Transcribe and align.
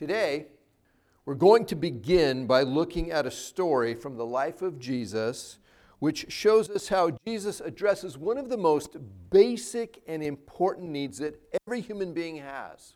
Today, 0.00 0.46
we're 1.26 1.34
going 1.34 1.66
to 1.66 1.76
begin 1.76 2.46
by 2.46 2.62
looking 2.62 3.10
at 3.10 3.26
a 3.26 3.30
story 3.30 3.92
from 3.94 4.16
the 4.16 4.24
life 4.24 4.62
of 4.62 4.78
Jesus, 4.78 5.58
which 5.98 6.32
shows 6.32 6.70
us 6.70 6.88
how 6.88 7.10
Jesus 7.26 7.60
addresses 7.60 8.16
one 8.16 8.38
of 8.38 8.48
the 8.48 8.56
most 8.56 8.96
basic 9.28 10.00
and 10.06 10.22
important 10.22 10.88
needs 10.88 11.18
that 11.18 11.38
every 11.66 11.82
human 11.82 12.14
being 12.14 12.36
has. 12.36 12.94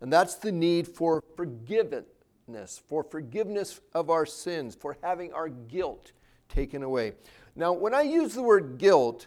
And 0.00 0.12
that's 0.12 0.36
the 0.36 0.52
need 0.52 0.86
for 0.86 1.20
forgiveness, 1.36 2.80
for 2.86 3.02
forgiveness 3.02 3.80
of 3.92 4.08
our 4.08 4.24
sins, 4.24 4.76
for 4.76 4.96
having 5.02 5.32
our 5.32 5.48
guilt 5.48 6.12
taken 6.48 6.84
away. 6.84 7.14
Now, 7.56 7.72
when 7.72 7.92
I 7.92 8.02
use 8.02 8.34
the 8.34 8.42
word 8.42 8.78
guilt, 8.78 9.26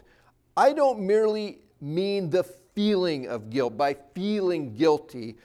I 0.56 0.72
don't 0.72 1.00
merely 1.00 1.58
mean 1.82 2.30
the 2.30 2.44
feeling 2.44 3.28
of 3.28 3.50
guilt, 3.50 3.76
by 3.76 3.94
feeling 4.14 4.74
guilty 4.74 5.36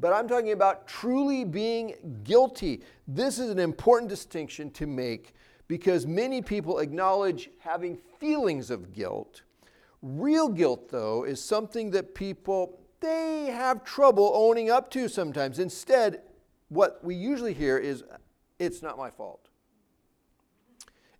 but 0.00 0.12
I'm 0.12 0.26
talking 0.26 0.52
about 0.52 0.88
truly 0.88 1.44
being 1.44 2.20
guilty. 2.24 2.82
This 3.06 3.38
is 3.38 3.50
an 3.50 3.58
important 3.58 4.08
distinction 4.08 4.70
to 4.72 4.86
make 4.86 5.34
because 5.68 6.06
many 6.06 6.42
people 6.42 6.78
acknowledge 6.78 7.50
having 7.58 7.98
feelings 8.18 8.70
of 8.70 8.92
guilt. 8.92 9.42
Real 10.02 10.48
guilt, 10.48 10.88
though, 10.90 11.24
is 11.24 11.42
something 11.42 11.90
that 11.90 12.14
people 12.14 12.80
they 13.00 13.46
have 13.46 13.82
trouble 13.84 14.30
owning 14.34 14.70
up 14.70 14.90
to 14.90 15.08
sometimes. 15.08 15.58
Instead, 15.58 16.22
what 16.68 17.02
we 17.02 17.14
usually 17.14 17.54
hear 17.54 17.78
is 17.78 18.04
it's 18.58 18.82
not 18.82 18.98
my 18.98 19.10
fault. 19.10 19.48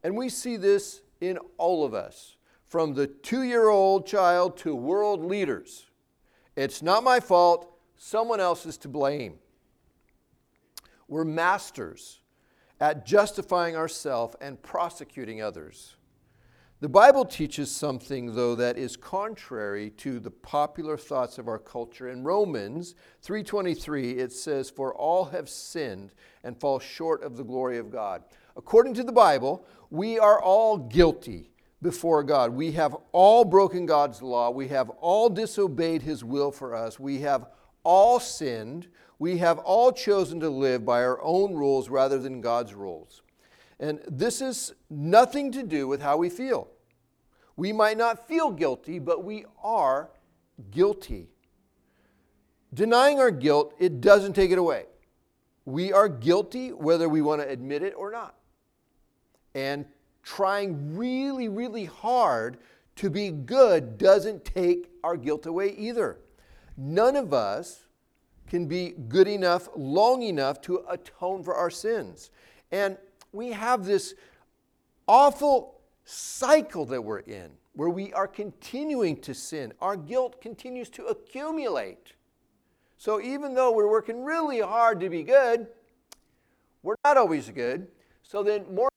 And 0.03 0.17
we 0.17 0.29
see 0.29 0.57
this 0.57 1.03
in 1.21 1.39
all 1.59 1.85
of 1.85 1.95
us, 1.95 2.37
from 2.65 2.95
the 2.95 3.07
2-year-old 3.07 4.07
child 4.07 4.57
to 4.59 4.75
world 4.75 5.25
leaders. 5.25 5.87
It's 6.57 6.83
not 6.83 7.03
my 7.03 7.21
fault 7.21 7.73
someone 8.03 8.41
else 8.41 8.65
is 8.65 8.79
to 8.79 8.89
blame. 8.89 9.39
We're 11.07 11.25
masters 11.25 12.21
at 12.81 13.05
justifying 13.05 13.77
ourselves 13.77 14.37
and 14.41 14.61
prosecuting 14.63 15.43
others. 15.43 15.97
The 16.81 16.89
Bible 16.89 17.27
teaches 17.27 17.71
something, 17.71 18.35
though, 18.35 18.55
that 18.55 18.79
is 18.79 18.97
contrary 18.97 19.91
to 19.99 20.19
the 20.19 20.31
popular 20.31 20.97
thoughts 20.97 21.37
of 21.37 21.47
our 21.47 21.59
culture. 21.59 22.09
In 22.09 22.25
Romans 22.25 22.95
3:23, 23.21 24.19
it 24.19 24.33
says, 24.33 24.71
"For 24.71 24.95
all 24.95 25.27
have 25.27 25.51
sinned 25.51 26.15
and 26.43 26.59
fall 26.59 26.79
short 26.79 27.23
of 27.23 27.37
the 27.37 27.45
glory 27.45 27.77
of 27.77 27.91
God." 27.91 28.25
According 28.57 28.95
to 28.95 29.05
the 29.05 29.13
Bible, 29.13 29.67
we 29.91 30.19
are 30.19 30.41
all 30.41 30.79
guilty 30.79 31.53
before 31.83 32.23
God. 32.23 32.55
We 32.55 32.73
have 32.73 32.97
all 33.13 33.45
broken 33.45 33.85
God's 33.85 34.23
law. 34.23 34.49
We 34.49 34.69
have 34.69 34.89
all 34.89 35.29
disobeyed 35.29 36.01
His 36.01 36.25
will 36.25 36.51
for 36.51 36.75
us. 36.75 36.99
We 36.99 37.21
have 37.21 37.51
all 37.85 38.21
sinned. 38.21 38.89
We 39.19 39.39
have 39.39 39.59
all 39.59 39.93
chosen 39.93 40.41
to 40.41 40.49
live 40.49 40.85
by 40.85 41.03
our 41.03 41.21
own 41.23 41.55
rules 41.55 41.89
rather 41.89 42.19
than 42.19 42.41
God's 42.41 42.75
rules. 42.75 43.23
And 43.79 44.01
this 44.07 44.41
is 44.41 44.75
nothing 44.89 45.53
to 45.53 45.63
do 45.63 45.89
with 45.89 46.03
how 46.03 46.17
we 46.17 46.29
feel. 46.29 46.69
We 47.57 47.73
might 47.73 47.99
not 47.99 48.27
feel 48.27 48.51
guilty, 48.51 48.99
but 48.99 49.25
we 49.25 49.45
are 49.63 50.11
guilty. 50.71 51.29
Denying 52.73 53.19
our 53.19 53.31
guilt, 53.31 53.75
it 53.79 54.01
doesn't 54.01 54.35
take 54.35 54.51
it 54.51 54.59
away. 54.59 54.87
We 55.65 55.93
are 55.93 56.09
guilty 56.09 56.73
whether 56.73 57.09
we 57.09 57.23
want 57.23 57.43
to 57.43 57.49
admit 57.49 57.83
it 57.83 57.95
or 57.97 58.11
not. 58.11 58.35
And 59.55 59.85
trying 60.23 60.97
really, 60.97 61.49
really 61.49 61.85
hard 61.85 62.59
to 62.97 63.11
be 63.11 63.31
good 63.31 63.99
doesn't 63.99 64.45
take 64.45 64.91
our 65.03 65.17
guilt 65.17 65.47
away 65.47 65.75
either. 65.77 66.19
None 66.83 67.15
of 67.15 67.35
us 67.35 67.85
can 68.49 68.65
be 68.65 68.95
good 69.09 69.29
enough, 69.29 69.69
long 69.77 70.23
enough 70.23 70.63
to 70.63 70.83
atone 70.89 71.45
for 71.45 71.55
our 71.55 71.69
sins. 71.69 72.31
And 72.73 72.97
we 73.33 73.53
have 73.53 73.85
this 73.85 74.15
awful 75.07 75.79
cycle 76.05 76.87
that 76.87 77.03
we're 77.03 77.19
in 77.19 77.51
where 77.75 77.91
we 77.91 78.15
are 78.15 78.27
continuing 78.27 79.21
to 79.21 79.35
sin. 79.35 79.75
Our 79.83 79.95
guilt 79.95 80.41
continues 80.41 80.89
to 80.91 81.05
accumulate. 81.05 82.15
So 82.97 83.21
even 83.21 83.53
though 83.53 83.73
we're 83.73 83.91
working 83.91 84.25
really 84.25 84.61
hard 84.61 85.01
to 85.01 85.11
be 85.11 85.23
good, 85.23 85.67
we're 86.83 86.97
not 87.05 87.19
always 87.19 87.51
good. 87.51 87.89
So 88.23 88.43
then 88.43 88.65
more 88.75 88.89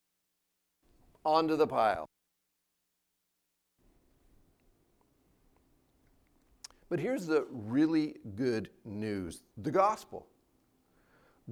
onto 1.25 1.57
the 1.57 1.67
pile. 1.67 2.07
But 6.93 6.99
here's 6.99 7.25
the 7.25 7.47
really 7.49 8.17
good 8.35 8.69
news 8.85 9.41
the 9.57 9.71
gospel. 9.71 10.27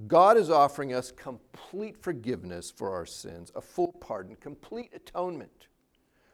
God 0.06 0.36
is 0.36 0.50
offering 0.50 0.94
us 0.94 1.10
complete 1.10 1.96
forgiveness 1.96 2.70
for 2.70 2.92
our 2.94 3.04
sins, 3.04 3.50
a 3.56 3.60
full 3.60 3.90
pardon, 3.94 4.36
complete 4.36 4.92
atonement. 4.94 5.66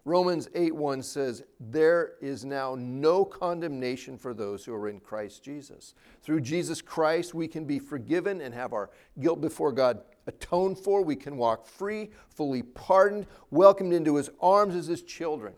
Romans 0.05 0.51
8:1 0.55 1.03
says, 1.03 1.43
"There 1.59 2.19
is 2.21 2.45
now 2.45 2.75
no 2.75 3.25
condemnation 3.25 4.19
for 4.19 4.35
those 4.35 4.67
who 4.67 4.75
are 4.75 4.91
in 4.91 5.01
Christ 5.01 5.43
Jesus. 5.43 5.95
Through 6.21 6.43
Jesus 6.43 6.83
Christ, 6.83 7.33
we 7.33 7.49
can 7.49 7.65
be 7.65 7.79
forgiven 7.79 8.43
and 8.43 8.53
have 8.53 8.75
our 8.75 8.91
guilt 9.19 9.41
before 9.41 9.73
God 9.73 10.05
atoned 10.27 10.81
for. 10.81 11.01
We 11.01 11.17
can 11.17 11.39
walk 11.39 11.65
free, 11.65 12.11
fully 12.29 12.63
pardoned, 12.63 13.27
welcomed 13.51 13.95
into 13.95 14.17
his 14.17 14.29
arms 14.39 14.75
as 14.75 14.87
his 14.87 15.01
children." 15.01 15.55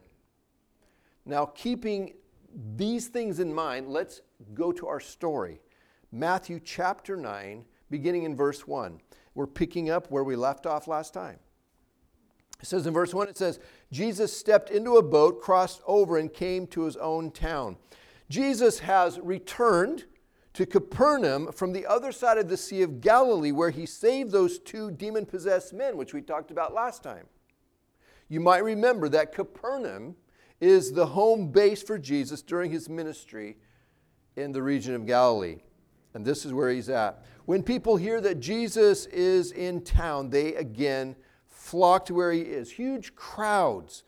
Now, 1.27 1.47
keeping 1.47 2.15
these 2.77 3.09
things 3.09 3.41
in 3.41 3.53
mind, 3.53 3.89
let's 3.89 4.21
go 4.55 4.73
to 4.73 4.87
our 4.87 5.01
story. 5.01 5.61
Matthew 6.13 6.61
chapter 6.61 7.17
9, 7.17 7.65
beginning 7.91 8.25
in 8.25 8.37
verse 8.37 8.67
1. 8.67 9.01
We're 9.35 9.47
picking 9.47 9.91
up 9.91 10.11
where 10.11 10.25
we 10.25 10.37
left 10.37 10.67
off 10.67 10.89
last 10.89 11.15
time. 11.15 11.39
It 12.61 12.67
says 12.67 12.87
in 12.87 12.93
verse 12.93 13.15
1, 13.15 13.29
it 13.29 13.39
says, 13.39 13.59
Jesus 13.91 14.37
stepped 14.37 14.71
into 14.71 14.97
a 14.97 15.03
boat, 15.03 15.41
crossed 15.41 15.81
over, 15.87 16.19
and 16.19 16.33
came 16.33 16.67
to 16.69 16.83
his 16.83 16.97
own 16.97 17.31
town. 17.31 17.77
Jesus 18.29 18.81
has 18.81 19.19
returned 19.21 20.05
to 20.53 20.67
Capernaum 20.67 21.53
from 21.53 21.73
the 21.73 21.87
other 21.87 22.13
side 22.13 22.39
of 22.39 22.49
the 22.49 22.57
Sea 22.57 22.83
of 22.83 23.01
Galilee, 23.01 23.53
where 23.53 23.71
he 23.71 23.87
saved 23.87 24.31
those 24.31 24.59
two 24.59 24.91
demon 24.91 25.25
possessed 25.25 25.73
men, 25.73 25.97
which 25.97 26.13
we 26.13 26.21
talked 26.21 26.51
about 26.51 26.75
last 26.75 27.03
time. 27.03 27.27
You 28.29 28.41
might 28.41 28.65
remember 28.65 29.09
that 29.09 29.33
Capernaum 29.33 30.17
is 30.61 30.93
the 30.93 31.07
home 31.07 31.51
base 31.51 31.83
for 31.83 31.99
Jesus 31.99 32.43
during 32.43 32.71
his 32.71 32.89
ministry 32.89 33.57
in 34.37 34.53
the 34.53 34.63
region 34.63 34.95
of 34.95 35.07
Galilee. 35.07 35.61
And 36.15 36.25
this 36.25 36.45
is 36.45 36.53
where 36.53 36.71
he's 36.71 36.89
at. 36.89 37.25
When 37.47 37.63
people 37.63 37.97
hear 37.97 38.21
that 38.21 38.41
Jesus 38.41 39.07
is 39.07 39.53
in 39.53 39.83
town, 39.83 40.31
they 40.31 40.55
again 40.55 41.17
flock 41.49 42.07
to 42.07 42.15
where 42.15 42.33
he 42.33 42.41
is. 42.41 42.73
Huge 42.73 43.15
crowds 43.15 44.03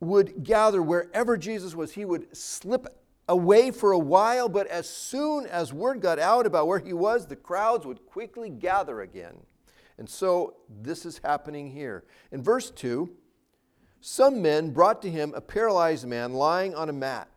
would 0.00 0.44
gather 0.44 0.82
wherever 0.82 1.36
Jesus 1.36 1.74
was. 1.74 1.92
He 1.92 2.04
would 2.04 2.34
slip 2.36 2.86
away 3.28 3.70
for 3.70 3.92
a 3.92 3.98
while, 3.98 4.48
but 4.48 4.66
as 4.68 4.88
soon 4.88 5.46
as 5.46 5.72
word 5.72 6.00
got 6.00 6.18
out 6.18 6.46
about 6.46 6.66
where 6.66 6.78
he 6.78 6.92
was, 6.92 7.26
the 7.26 7.36
crowds 7.36 7.86
would 7.86 8.06
quickly 8.06 8.50
gather 8.50 9.00
again. 9.00 9.36
And 9.98 10.08
so 10.08 10.56
this 10.82 11.06
is 11.06 11.20
happening 11.24 11.70
here. 11.70 12.04
In 12.30 12.42
verse 12.42 12.70
2, 12.70 13.10
some 14.08 14.40
men 14.40 14.70
brought 14.70 15.02
to 15.02 15.10
him 15.10 15.34
a 15.34 15.40
paralyzed 15.40 16.06
man 16.06 16.32
lying 16.32 16.76
on 16.76 16.88
a 16.88 16.92
mat. 16.92 17.28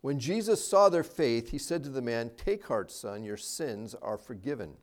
When 0.00 0.18
Jesus 0.18 0.66
saw 0.66 0.88
their 0.88 1.04
faith, 1.04 1.50
he 1.50 1.58
said 1.58 1.84
to 1.84 1.90
the 1.90 2.00
man, 2.00 2.30
Take 2.38 2.68
heart, 2.68 2.90
son, 2.90 3.22
your 3.22 3.36
sins 3.36 3.94
are 4.00 4.16
forgiven. 4.16 4.78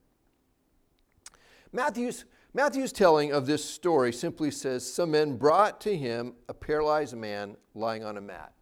Matthew's, 1.72 2.25
Matthew's 2.53 2.91
telling 2.91 3.31
of 3.31 3.47
this 3.47 3.66
story 3.66 4.13
simply 4.13 4.51
says, 4.51 4.85
Some 4.85 5.09
men 5.09 5.35
brought 5.35 5.81
to 5.81 5.97
him 5.97 6.35
a 6.49 6.53
paralyzed 6.53 7.17
man 7.17 7.57
lying 7.73 8.03
on 8.03 8.17
a 8.17 8.22
mat. 8.22 8.53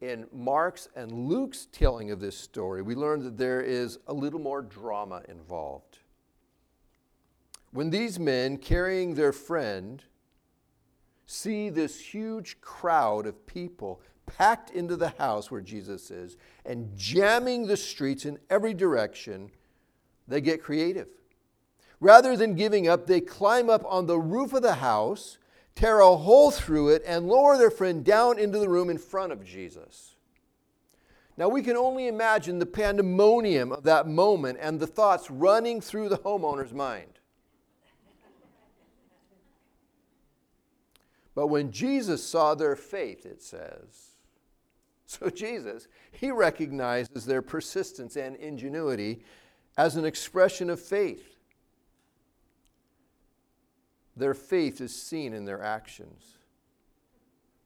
In 0.00 0.28
Mark's 0.32 0.88
and 0.94 1.10
Luke's 1.10 1.66
telling 1.72 2.12
of 2.12 2.20
this 2.20 2.38
story, 2.38 2.82
we 2.82 2.94
learn 2.94 3.24
that 3.24 3.36
there 3.36 3.62
is 3.62 3.98
a 4.06 4.14
little 4.14 4.38
more 4.38 4.62
drama 4.62 5.22
involved. 5.28 5.98
When 7.72 7.90
these 7.90 8.20
men, 8.20 8.58
carrying 8.58 9.16
their 9.16 9.32
friend, 9.32 10.04
see 11.30 11.70
this 11.70 12.00
huge 12.00 12.60
crowd 12.60 13.24
of 13.24 13.46
people 13.46 14.00
packed 14.26 14.70
into 14.70 14.96
the 14.96 15.10
house 15.10 15.48
where 15.48 15.60
Jesus 15.60 16.10
is 16.10 16.36
and 16.64 16.90
jamming 16.96 17.66
the 17.66 17.76
streets 17.76 18.24
in 18.24 18.38
every 18.50 18.74
direction, 18.74 19.50
they 20.26 20.40
get 20.40 20.62
creative. 20.62 21.06
Rather 22.00 22.36
than 22.36 22.54
giving 22.54 22.88
up, 22.88 23.06
they 23.06 23.20
climb 23.20 23.70
up 23.70 23.84
on 23.86 24.06
the 24.06 24.18
roof 24.18 24.52
of 24.52 24.62
the 24.62 24.74
house, 24.74 25.38
tear 25.76 26.00
a 26.00 26.16
hole 26.16 26.50
through 26.50 26.88
it, 26.88 27.02
and 27.06 27.28
lower 27.28 27.56
their 27.56 27.70
friend 27.70 28.04
down 28.04 28.38
into 28.38 28.58
the 28.58 28.68
room 28.68 28.90
in 28.90 28.98
front 28.98 29.30
of 29.30 29.44
Jesus. 29.44 30.16
Now, 31.36 31.48
we 31.48 31.62
can 31.62 31.76
only 31.76 32.08
imagine 32.08 32.58
the 32.58 32.66
pandemonium 32.66 33.70
of 33.70 33.84
that 33.84 34.08
moment 34.08 34.58
and 34.60 34.80
the 34.80 34.86
thoughts 34.86 35.30
running 35.30 35.80
through 35.80 36.08
the 36.08 36.18
homeowner's 36.18 36.74
mind. 36.74 37.19
But 41.40 41.46
when 41.46 41.72
Jesus 41.72 42.22
saw 42.22 42.54
their 42.54 42.76
faith, 42.76 43.24
it 43.24 43.40
says, 43.40 44.10
so 45.06 45.30
Jesus, 45.30 45.88
he 46.12 46.30
recognizes 46.30 47.24
their 47.24 47.40
persistence 47.40 48.14
and 48.14 48.36
ingenuity, 48.36 49.24
as 49.78 49.96
an 49.96 50.04
expression 50.04 50.68
of 50.68 50.78
faith. 50.78 51.38
Their 54.14 54.34
faith 54.34 54.82
is 54.82 54.94
seen 54.94 55.32
in 55.32 55.46
their 55.46 55.62
actions. 55.62 56.36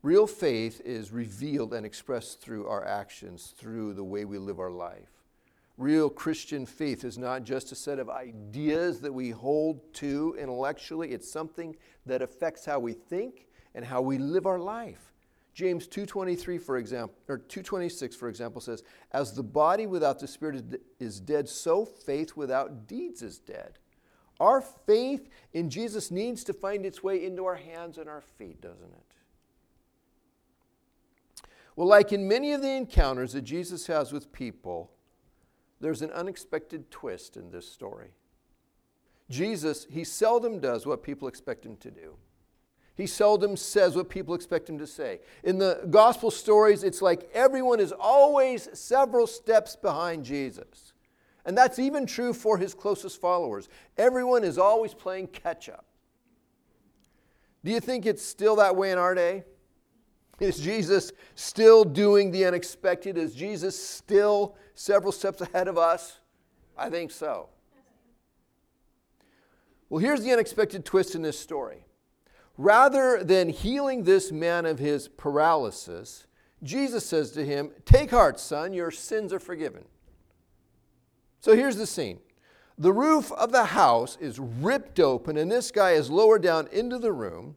Real 0.03 0.29
faith 0.29 0.81
is 0.85 1.11
revealed 1.11 1.75
and 1.75 1.85
expressed 1.85 2.41
through 2.41 2.69
our 2.69 2.85
actions, 2.87 3.55
through 3.59 3.95
the 3.95 4.05
way 4.05 4.25
we 4.25 4.39
live 4.39 4.61
our 4.61 4.71
life. 4.71 5.25
Real 5.79 6.09
Christian 6.09 6.65
faith 6.65 7.03
is 7.03 7.19
not 7.19 7.43
just 7.43 7.73
a 7.73 7.75
set 7.75 7.99
of 7.99 8.09
ideas 8.09 9.01
that 9.01 9.13
we 9.13 9.31
hold 9.31 9.93
to 9.95 10.37
intellectually, 10.39 11.11
it's 11.11 11.29
something 11.29 11.75
that 12.07 12.23
affects 12.23 12.65
how 12.65 12.79
we 12.79 12.93
think 12.93 13.49
and 13.75 13.85
how 13.85 14.01
we 14.01 14.19
live 14.19 14.47
our 14.47 14.59
life. 14.59 15.13
James 15.55 15.87
2:23 15.87 16.59
for 16.59 16.77
example 16.77 17.17
or 17.29 17.39
226 17.39 18.17
for 18.17 18.29
example 18.29 18.61
says 18.61 18.83
as 19.13 19.33
the 19.35 19.43
body 19.43 19.87
without 19.87 20.19
the 20.19 20.27
spirit 20.27 20.81
is 20.99 21.21
dead 21.21 21.49
so 21.49 21.85
faith 21.85 22.37
without 22.37 22.89
deeds 22.89 23.23
is 23.23 23.39
dead. 23.39 23.79
Our 24.41 24.61
faith 24.61 25.29
in 25.53 25.71
Jesus 25.71 26.11
needs 26.11 26.43
to 26.45 26.53
find 26.53 26.85
its 26.85 27.05
way 27.05 27.25
into 27.25 27.45
our 27.45 27.55
hands 27.55 27.99
and 27.99 28.09
our 28.09 28.21
feet, 28.21 28.61
doesn't 28.61 28.93
it? 28.93 29.15
Well, 31.77 31.87
like 31.87 32.13
in 32.13 32.29
many 32.29 32.53
of 32.53 32.63
the 32.63 32.71
encounters 32.71 33.33
that 33.33 33.43
Jesus 33.43 33.87
has 33.87 34.13
with 34.13 34.33
people, 34.33 34.91
there's 35.81 36.03
an 36.03 36.11
unexpected 36.11 36.91
twist 36.91 37.37
in 37.37 37.51
this 37.51 37.69
story. 37.69 38.13
Jesus, 39.31 39.87
he 39.91 40.05
seldom 40.05 40.61
does 40.61 40.87
what 40.87 41.03
people 41.03 41.29
expect 41.29 41.65
him 41.65 41.77
to 41.79 41.91
do. 41.91 42.17
He 42.97 43.07
seldom 43.07 43.57
says 43.57 43.97
what 43.97 44.09
people 44.09 44.35
expect 44.35 44.69
him 44.69 44.79
to 44.79 44.87
say. 44.87 45.21
In 45.43 45.59
the 45.59 45.81
gospel 45.91 46.31
stories, 46.31 46.85
it's 46.85 47.03
like 47.03 47.29
everyone 47.35 47.81
is 47.81 47.93
always 47.93 48.69
several 48.73 49.27
steps 49.27 49.75
behind 49.75 50.25
Jesus. 50.25 50.93
And 51.45 51.59
that's 51.59 51.79
even 51.79 52.07
true 52.07 52.33
for 52.33 52.57
his 52.57 52.73
closest 52.73 53.21
followers. 53.21 53.69
Everyone 53.99 54.45
is 54.45 54.59
always 54.59 54.95
playing 54.95 55.29
catch 55.29 55.69
up. 55.69 55.85
Do 57.65 57.73
you 57.73 57.81
think 57.81 58.07
it's 58.07 58.25
still 58.25 58.57
that 58.57 58.77
way 58.77 58.93
in 58.93 58.99
our 58.99 59.15
day? 59.15 59.45
Is 60.39 60.59
Jesus 60.59 61.13
still 61.35 61.85
doing 61.85 62.31
the 62.31 62.45
unexpected? 62.45 63.19
Is 63.19 63.35
Jesus 63.35 63.79
still 63.79 64.57
several 64.75 65.13
steps 65.13 65.41
ahead 65.41 65.69
of 65.69 65.79
us? 65.79 66.19
I 66.77 66.91
think 66.91 67.11
so. 67.11 67.49
Well, 69.89 70.01
here's 70.01 70.23
the 70.23 70.33
unexpected 70.33 70.85
twist 70.85 71.15
in 71.15 71.23
this 71.23 71.39
story. 71.39 71.85
Rather 72.57 73.23
than 73.25 73.49
healing 73.49 74.05
this 74.05 74.31
man 74.31 74.65
of 74.65 74.79
his 74.79 75.09
paralysis, 75.09 76.27
Jesus 76.63 77.05
says 77.05 77.33
to 77.33 77.45
him, 77.45 77.71
Take 77.85 78.11
heart, 78.11 78.39
son, 78.39 78.73
your 78.73 78.91
sins 78.91 79.33
are 79.33 79.41
forgiven. 79.41 79.85
So 81.41 81.55
here's 81.55 81.77
the 81.77 81.87
scene 81.87 82.21
the 82.79 82.93
roof 82.93 83.31
of 83.33 83.53
the 83.53 83.67
house 83.67 84.17
is 84.21 84.39
ripped 84.39 84.99
open, 84.99 85.37
and 85.37 85.51
this 85.51 85.71
guy 85.71 85.93
is 85.93 86.11
lowered 86.11 86.43
down 86.43 86.69
into 86.73 86.99
the 86.99 87.13
room. 87.13 87.57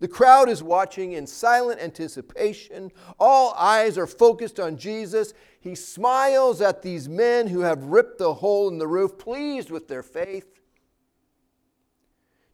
The 0.00 0.08
crowd 0.08 0.48
is 0.48 0.64
watching 0.64 1.12
in 1.12 1.28
silent 1.28 1.80
anticipation. 1.80 2.90
All 3.20 3.54
eyes 3.56 3.96
are 3.96 4.06
focused 4.08 4.58
on 4.58 4.76
Jesus. 4.76 5.32
He 5.60 5.76
smiles 5.76 6.60
at 6.60 6.82
these 6.82 7.08
men 7.08 7.46
who 7.46 7.60
have 7.60 7.84
ripped 7.84 8.18
the 8.18 8.34
hole 8.34 8.68
in 8.68 8.78
the 8.78 8.88
roof, 8.88 9.16
pleased 9.16 9.70
with 9.70 9.86
their 9.86 10.02
faith. 10.02 10.60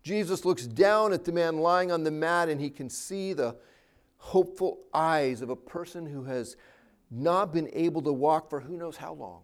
Jesus 0.09 0.47
looks 0.47 0.67
down 0.67 1.13
at 1.13 1.27
the 1.27 1.33
man 1.33 1.59
lying 1.59 1.93
on 1.93 2.03
the 2.03 2.11
mat 2.11 2.49
and 2.49 2.59
he 2.59 2.71
can 2.71 2.89
see 2.89 3.35
the 3.35 3.55
hopeful 4.17 4.79
eyes 4.95 5.43
of 5.43 5.51
a 5.51 5.55
person 5.55 6.07
who 6.07 6.25
has 6.25 6.57
not 7.11 7.53
been 7.53 7.69
able 7.75 8.01
to 8.01 8.11
walk 8.11 8.49
for 8.49 8.59
who 8.59 8.79
knows 8.79 8.97
how 8.97 9.13
long. 9.13 9.43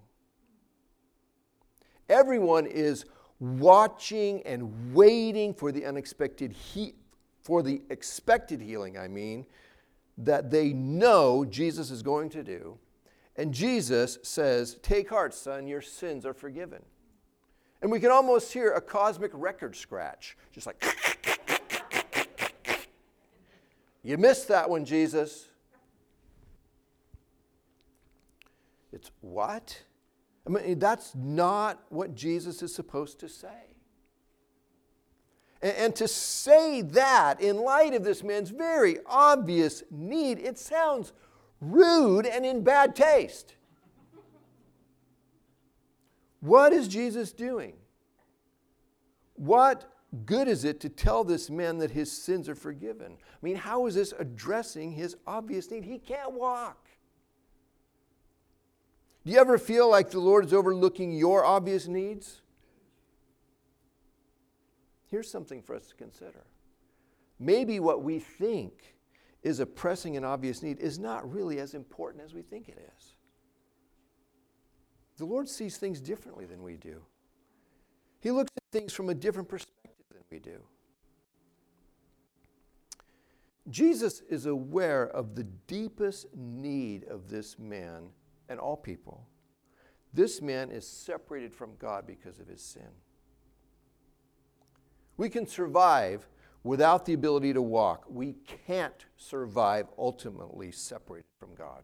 Everyone 2.09 2.65
is 2.65 3.05
watching 3.41 4.41
and 4.47 4.95
waiting 4.95 5.53
for 5.53 5.71
the 5.71 5.85
unexpected 5.85 6.51
he- 6.53 6.95
for 7.43 7.63
the 7.63 7.83
expected 7.91 8.63
healing, 8.63 8.97
I 8.97 9.07
mean, 9.07 9.45
that 10.17 10.51
they 10.51 10.73
know 10.73 11.45
Jesus 11.45 11.91
is 11.91 12.03
going 12.03 12.31
to 12.31 12.43
do. 12.43 12.79
And 13.37 13.53
Jesus 13.53 14.19
says, 14.23 14.79
Take 14.81 15.11
heart, 15.11 15.35
son, 15.35 15.67
your 15.67 15.83
sins 15.83 16.25
are 16.25 16.33
forgiven. 16.33 16.83
And 17.85 17.93
we 17.93 18.01
can 18.01 18.11
almost 18.11 18.51
hear 18.51 18.73
a 18.73 18.81
cosmic 18.81 19.31
record 19.35 19.77
scratch, 19.77 20.39
just 20.53 20.67
like, 20.67 20.83
You 24.03 24.17
missed 24.17 24.49
that 24.49 24.71
one, 24.71 24.87
Jesus. 24.87 25.51
It's 28.91 29.11
what? 29.21 29.83
I 30.47 30.51
mean, 30.51 30.79
that's 30.79 31.15
not 31.15 31.83
what 31.91 32.15
Jesus 32.15 32.63
is 32.63 32.75
supposed 32.75 33.21
to 33.21 33.29
say. 33.29 33.77
And, 35.61 35.77
and 35.77 35.97
to 35.97 36.09
say 36.09 36.81
that 36.81 37.43
in 37.43 37.59
light 37.59 37.93
of 37.93 38.03
this 38.03 38.23
man's 38.23 38.49
very 38.49 38.97
obvious 39.05 39.83
need, 39.91 40.39
it 40.39 40.59
sounds 40.59 41.13
rude 41.61 42.25
and 42.25 42.47
in 42.47 42.65
bad 42.65 42.97
taste. 42.97 43.57
What 46.45 46.75
is 46.75 46.89
Jesus 46.89 47.33
doing? 47.33 47.73
What 49.37 49.91
good 50.27 50.47
is 50.47 50.67
it 50.67 50.79
to 50.81 50.91
tell 50.91 51.25
this 51.25 51.49
man 51.49 51.79
that 51.79 51.93
his 51.93 52.13
sins 52.13 52.51
are 52.51 52.55
forgiven? 52.55 53.17
I 53.17 53.37
mean, 53.41 53.57
how 53.57 53.87
is 53.87 53.95
this 53.95 54.13
addressing 54.19 54.93
his 54.93 55.17
obvious 55.27 55.71
need? 55.71 55.85
He 55.85 55.99
can't 55.99 56.35
walk. 56.35 56.87
Do 59.25 59.33
you 59.33 59.39
ever 59.39 59.57
feel 59.57 59.89
like 59.89 60.11
the 60.11 60.21
Lord 60.21 60.45
is 60.45 60.53
overlooking 60.53 61.13
your 61.13 61.47
obvious 61.47 61.89
needs? 61.89 62.43
Here's 65.11 65.31
something 65.31 65.63
for 65.63 65.75
us 65.75 65.87
to 65.87 65.95
consider. 65.95 66.45
Maybe 67.41 67.81
what 67.81 68.03
we 68.03 68.19
think 68.19 68.97
is 69.43 69.61
a 69.61 69.67
pressing 69.67 70.19
and 70.19 70.27
obvious 70.27 70.63
need 70.63 70.79
is 70.79 70.99
not 70.99 71.33
really 71.33 71.59
as 71.59 71.73
important 71.73 72.23
as 72.23 72.35
we 72.35 72.43
think 72.43 72.69
it 72.69 72.87
is. 72.99 73.14
The 75.17 75.25
Lord 75.25 75.49
sees 75.49 75.77
things 75.77 76.01
differently 76.01 76.45
than 76.45 76.63
we 76.63 76.77
do. 76.77 77.03
He 78.21 78.31
looks 78.31 78.51
at 78.57 78.63
things 78.73 78.93
from 78.93 79.11
a 79.11 79.15
different 79.15 79.49
perspective 79.49 80.07
than 80.11 80.23
we 80.31 80.39
do. 80.39 80.61
Jesus 83.71 84.21
is 84.29 84.47
aware 84.47 85.05
of 85.05 85.35
the 85.35 85.45
deepest 85.45 86.27
need 86.35 87.05
of 87.05 87.29
this 87.29 87.59
man 87.59 88.09
and 88.49 88.61
all 88.61 88.77
people. 88.77 89.27
This 90.13 90.43
man 90.43 90.71
is 90.71 90.87
separated 90.87 91.53
from 91.53 91.77
God 91.79 92.07
because 92.07 92.39
of 92.41 92.47
his 92.47 92.63
sin. 92.63 92.89
We 95.17 95.29
can 95.29 95.47
survive 95.47 96.29
without 96.63 97.05
the 97.05 97.15
ability 97.15 97.53
to 97.53 97.63
walk. 97.63 98.05
We 98.09 98.35
can't 98.67 99.07
survive 99.17 99.87
ultimately 99.99 100.73
separated 100.73 101.27
from 101.39 101.55
God. 101.55 101.83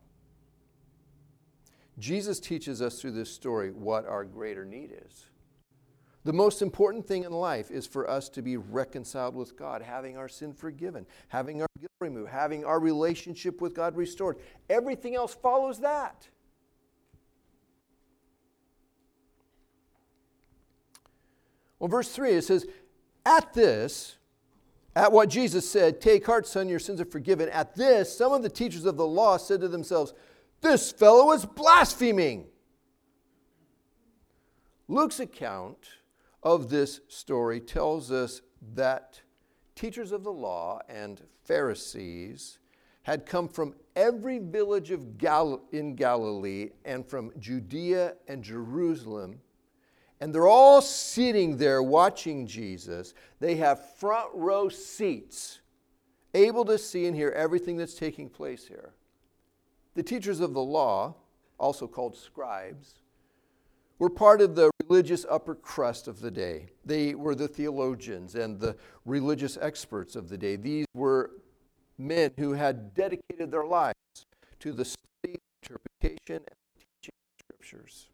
Jesus 2.00 2.40
teaches 2.40 2.83
us 2.83 3.00
through 3.00 3.12
this 3.12 3.30
story 3.30 3.71
what 3.71 4.07
our 4.07 4.25
greater 4.25 4.64
need 4.64 4.90
is. 5.07 5.26
The 6.25 6.33
most 6.33 6.61
important 6.61 7.07
thing 7.07 7.25
in 7.25 7.33
life 7.33 7.71
is 7.71 7.87
for 7.87 8.09
us 8.09 8.28
to 8.30 8.42
be 8.42 8.57
reconciled 8.57 9.35
with 9.35 9.57
God, 9.57 9.80
having 9.80 10.19
our 10.19 10.28
sin 10.28 10.52
forgiven, 10.52 11.07
having 11.28 11.62
our 11.62 11.69
guilt 11.78 11.90
removed, 12.00 12.30
having 12.30 12.64
our 12.64 12.78
relationship 12.78 13.61
with 13.61 13.75
God 13.75 13.97
restored. 13.97 14.38
Everything 14.69 15.14
else 15.14 15.35
follows 15.35 15.80
that. 15.80 16.28
Well, 21.78 21.88
verse 21.88 22.11
3, 22.11 22.33
it 22.33 22.45
says, 22.45 22.66
at 23.25 23.54
this, 23.54 24.16
at 24.95 25.12
what 25.12 25.30
Jesus 25.30 25.69
said, 25.69 26.00
Take 26.00 26.26
heart, 26.26 26.47
son, 26.47 26.69
your 26.69 26.78
sins 26.78 27.00
are 27.00 27.07
forgiven. 27.07 27.49
At 27.49 27.75
this, 27.75 28.14
some 28.14 28.33
of 28.33 28.42
the 28.42 28.50
teachers 28.50 28.85
of 28.85 28.99
the 28.99 29.07
law 29.07 29.38
said 29.38 29.62
to 29.62 29.69
themselves, 29.69 30.12
This 30.61 30.93
fellow 30.93 31.33
is 31.33 31.45
blaspheming. 31.45 32.47
Luke's 34.88 35.21
account 35.21 35.79
of 36.43 36.69
this 36.69 37.00
story 37.09 37.61
tells 37.61 38.11
us 38.11 38.43
that 38.75 39.21
teachers 39.75 40.12
of 40.12 40.25
the 40.25 40.33
law 40.33 40.81
and 40.88 41.23
Pharisees 41.45 42.59
had 43.02 43.25
come 43.25 43.49
from 43.49 43.75
every 43.97 44.38
village 44.38 44.90
of 44.90 45.17
Gal- 45.17 45.62
in 45.73 45.95
Galilee 45.95 46.71
and 46.85 47.07
from 47.07 47.33
Judea 47.38 48.14
and 48.29 48.43
Jerusalem 48.43 49.40
and 50.21 50.35
they're 50.35 50.47
all 50.47 50.83
sitting 50.83 51.57
there 51.57 51.83
watching 51.83 52.47
Jesus. 52.47 53.14
They 53.40 53.57
have 53.57 53.95
front 53.97 54.29
row 54.35 54.69
seats, 54.69 55.61
able 56.35 56.64
to 56.67 56.76
see 56.76 57.07
and 57.07 57.17
hear 57.17 57.31
everything 57.31 57.79
that's 57.79 57.95
taking 57.95 58.29
place 58.29 58.67
here. 58.67 58.93
The 59.94 60.02
teachers 60.02 60.40
of 60.40 60.54
the 60.54 60.62
law, 60.62 61.16
also 61.59 61.87
called 61.87 62.16
scribes, 62.16 62.94
were 63.99 64.11
part 64.11 64.40
of 64.40 64.54
the 64.54 64.70
religious 64.88 65.26
upper 65.28 65.54
crust 65.54 66.09
of 66.09 66.20
the 66.20 66.30
day. 66.30 66.70
They 66.85 67.14
were 67.14 67.35
the 67.35 67.49
theologians 67.49 68.35
and 68.35 68.59
the 68.59 68.76
religious 69.04 69.59
experts 69.61 70.16
of 70.16 70.28
the 70.28 70.38
day. 70.38 70.56
These 70.56 70.87
were 70.94 71.32
men 71.99 72.30
who 72.38 72.54
had 72.54 72.94
dedicated 72.94 73.50
their 73.50 73.66
lives 73.66 73.94
to 74.61 74.73
the 74.73 74.85
study, 74.85 75.38
interpretation, 75.62 76.42
and 76.47 76.56
teaching 76.78 77.12
of 77.12 77.44
scriptures. 77.44 78.09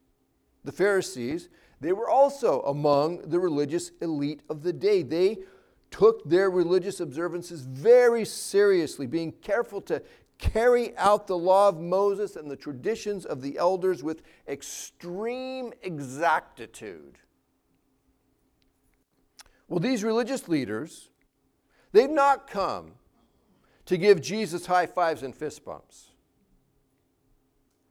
The 0.65 0.73
Pharisees, 0.73 1.49
They 1.81 1.93
were 1.93 2.09
also 2.09 2.63
among 2.63 3.29
the 3.29 3.39
religious 3.39 3.93
elite 4.01 4.43
of 4.49 4.63
the 4.63 4.73
day. 4.73 5.03
They 5.03 5.39
took 5.91 6.29
their 6.29 6.51
religious 6.51 7.01
observances 7.01 7.63
very 7.63 8.25
seriously, 8.25 9.07
being 9.07 9.33
careful 9.33 9.81
to 9.83 10.03
carry 10.39 10.97
out 10.97 11.27
the 11.27 11.37
law 11.37 11.69
of 11.69 11.81
Moses 11.81 12.37
and 12.37 12.51
the 12.51 12.57
traditions 12.57 13.25
of 13.25 13.43
the 13.43 13.59
elders 13.59 14.03
with 14.03 14.23
extreme 14.47 15.73
exactitude. 15.83 17.19
Well, 19.69 19.81
these 19.81 20.05
religious 20.05 20.49
leaders, 20.49 21.09
they've 21.93 22.11
not 22.11 22.49
come 22.49 22.93
to 23.87 23.97
give 23.97 24.21
Jesus 24.21 24.67
high 24.67 24.87
fives 24.87 25.23
and 25.23 25.35
fist 25.35 25.65
bumps. 25.65 26.11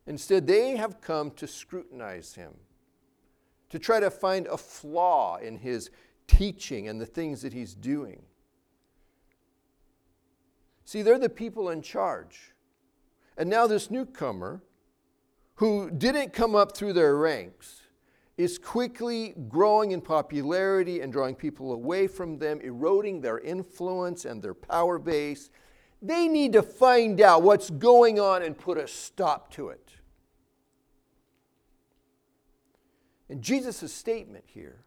Instead, 0.07 0.45
they 0.45 0.77
have 0.77 1.01
come 1.01 1.31
to 1.31 1.47
scrutinize 1.47 2.35
him, 2.35 2.53
to 3.69 3.79
try 3.79 3.99
to 3.99 4.11
find 4.11 4.45
a 4.47 4.57
flaw 4.57 5.37
in 5.37 5.57
his 5.57 5.89
teaching 6.27 6.87
and 6.87 7.01
the 7.01 7.05
things 7.05 7.41
that 7.41 7.53
he's 7.53 7.73
doing. 7.73 8.21
See, 10.85 11.01
they're 11.01 11.19
the 11.19 11.29
people 11.29 11.69
in 11.69 11.81
charge. 11.81 12.53
And 13.37 13.49
now, 13.49 13.67
this 13.67 13.91
newcomer, 13.91 14.61
who 15.55 15.89
didn't 15.91 16.31
come 16.31 16.55
up 16.55 16.77
through 16.77 16.93
their 16.93 17.17
ranks, 17.17 17.81
is 18.37 18.57
quickly 18.57 19.33
growing 19.47 19.91
in 19.91 20.01
popularity 20.01 21.01
and 21.01 21.11
drawing 21.11 21.35
people 21.35 21.73
away 21.73 22.07
from 22.07 22.37
them, 22.37 22.61
eroding 22.61 23.21
their 23.21 23.39
influence 23.39 24.25
and 24.25 24.41
their 24.41 24.53
power 24.53 24.99
base. 24.99 25.49
They 26.01 26.27
need 26.27 26.53
to 26.53 26.61
find 26.61 27.19
out 27.19 27.41
what's 27.41 27.69
going 27.69 28.19
on 28.19 28.43
and 28.43 28.57
put 28.57 28.77
a 28.77 28.87
stop 28.87 29.51
to 29.53 29.69
it. 29.69 29.91
And 33.29 33.41
Jesus' 33.41 33.91
statement 33.91 34.45
here 34.47 34.85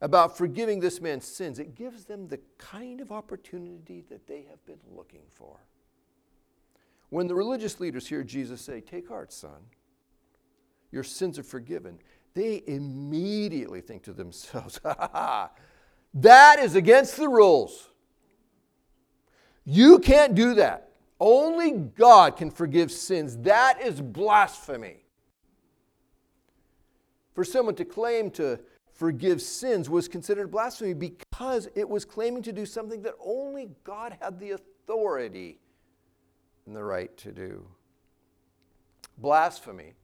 about 0.00 0.36
forgiving 0.36 0.80
this 0.80 1.00
man's 1.00 1.24
sins, 1.24 1.58
it 1.58 1.74
gives 1.74 2.04
them 2.04 2.28
the 2.28 2.40
kind 2.56 3.00
of 3.00 3.10
opportunity 3.10 4.04
that 4.08 4.26
they 4.26 4.46
have 4.48 4.64
been 4.64 4.78
looking 4.94 5.22
for. 5.28 5.58
When 7.10 7.26
the 7.26 7.34
religious 7.34 7.80
leaders 7.80 8.06
hear 8.06 8.22
Jesus 8.22 8.60
say, 8.60 8.80
Take 8.80 9.08
heart, 9.08 9.32
son, 9.32 9.62
your 10.92 11.02
sins 11.02 11.38
are 11.38 11.44
forgiven, 11.44 11.98
they 12.34 12.62
immediately 12.66 13.80
think 13.80 14.02
to 14.04 14.12
themselves, 14.12 14.78
Ha 14.84 14.94
ha 14.96 15.10
ha, 15.12 15.50
that 16.14 16.58
is 16.58 16.76
against 16.76 17.16
the 17.16 17.28
rules. 17.28 17.90
You 19.64 19.98
can't 19.98 20.34
do 20.34 20.54
that. 20.54 20.92
Only 21.20 21.72
God 21.72 22.36
can 22.36 22.50
forgive 22.50 22.90
sins. 22.92 23.36
That 23.38 23.80
is 23.82 24.00
blasphemy. 24.00 25.04
For 27.34 27.44
someone 27.44 27.74
to 27.74 27.84
claim 27.84 28.30
to 28.32 28.60
forgive 28.98 29.40
sins 29.40 29.88
was 29.88 30.08
considered 30.08 30.50
blasphemy 30.50 30.92
because 30.92 31.68
it 31.76 31.88
was 31.88 32.04
claiming 32.04 32.42
to 32.42 32.52
do 32.52 32.66
something 32.66 33.00
that 33.02 33.14
only 33.24 33.70
God 33.84 34.18
had 34.20 34.40
the 34.40 34.50
authority 34.50 35.60
and 36.66 36.74
the 36.74 36.82
right 36.82 37.16
to 37.18 37.30
do. 37.30 37.64
Blasphemy, 39.16 39.94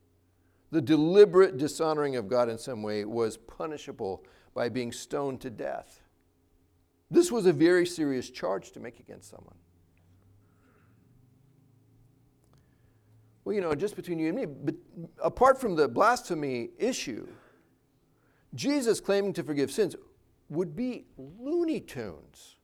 the 0.70 0.80
deliberate 0.80 1.58
dishonoring 1.58 2.14
of 2.14 2.28
God 2.28 2.48
in 2.48 2.56
some 2.56 2.84
way, 2.84 3.04
was 3.04 3.36
punishable 3.36 4.24
by 4.54 4.68
being 4.68 4.92
stoned 4.92 5.40
to 5.40 5.50
death. 5.50 6.00
This 7.10 7.32
was 7.32 7.46
a 7.46 7.52
very 7.52 7.86
serious 7.86 8.30
charge 8.30 8.70
to 8.72 8.80
make 8.80 9.00
against 9.00 9.28
someone. 9.28 9.56
Well, 13.44 13.56
you 13.56 13.60
know, 13.60 13.74
just 13.74 13.96
between 13.96 14.20
you 14.20 14.28
and 14.28 14.36
me, 14.36 14.46
but 14.46 14.76
apart 15.20 15.60
from 15.60 15.74
the 15.74 15.88
blasphemy 15.88 16.70
issue, 16.78 17.26
Jesus 18.54 19.00
claiming 19.00 19.32
to 19.34 19.42
forgive 19.42 19.70
sins 19.70 19.96
would 20.48 20.76
be 20.76 21.06
Looney 21.16 21.80
Tunes 21.80 22.56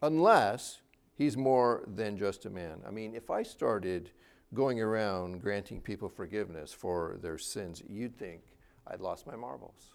unless 0.00 0.80
he's 1.14 1.36
more 1.36 1.84
than 1.86 2.16
just 2.16 2.46
a 2.46 2.50
man. 2.50 2.82
I 2.86 2.90
mean, 2.90 3.14
if 3.14 3.30
I 3.30 3.42
started 3.42 4.10
going 4.54 4.80
around 4.80 5.40
granting 5.40 5.80
people 5.80 6.08
forgiveness 6.08 6.72
for 6.72 7.18
their 7.22 7.38
sins, 7.38 7.82
you'd 7.88 8.16
think 8.16 8.42
I'd 8.86 9.00
lost 9.00 9.26
my 9.26 9.36
marbles. 9.36 9.94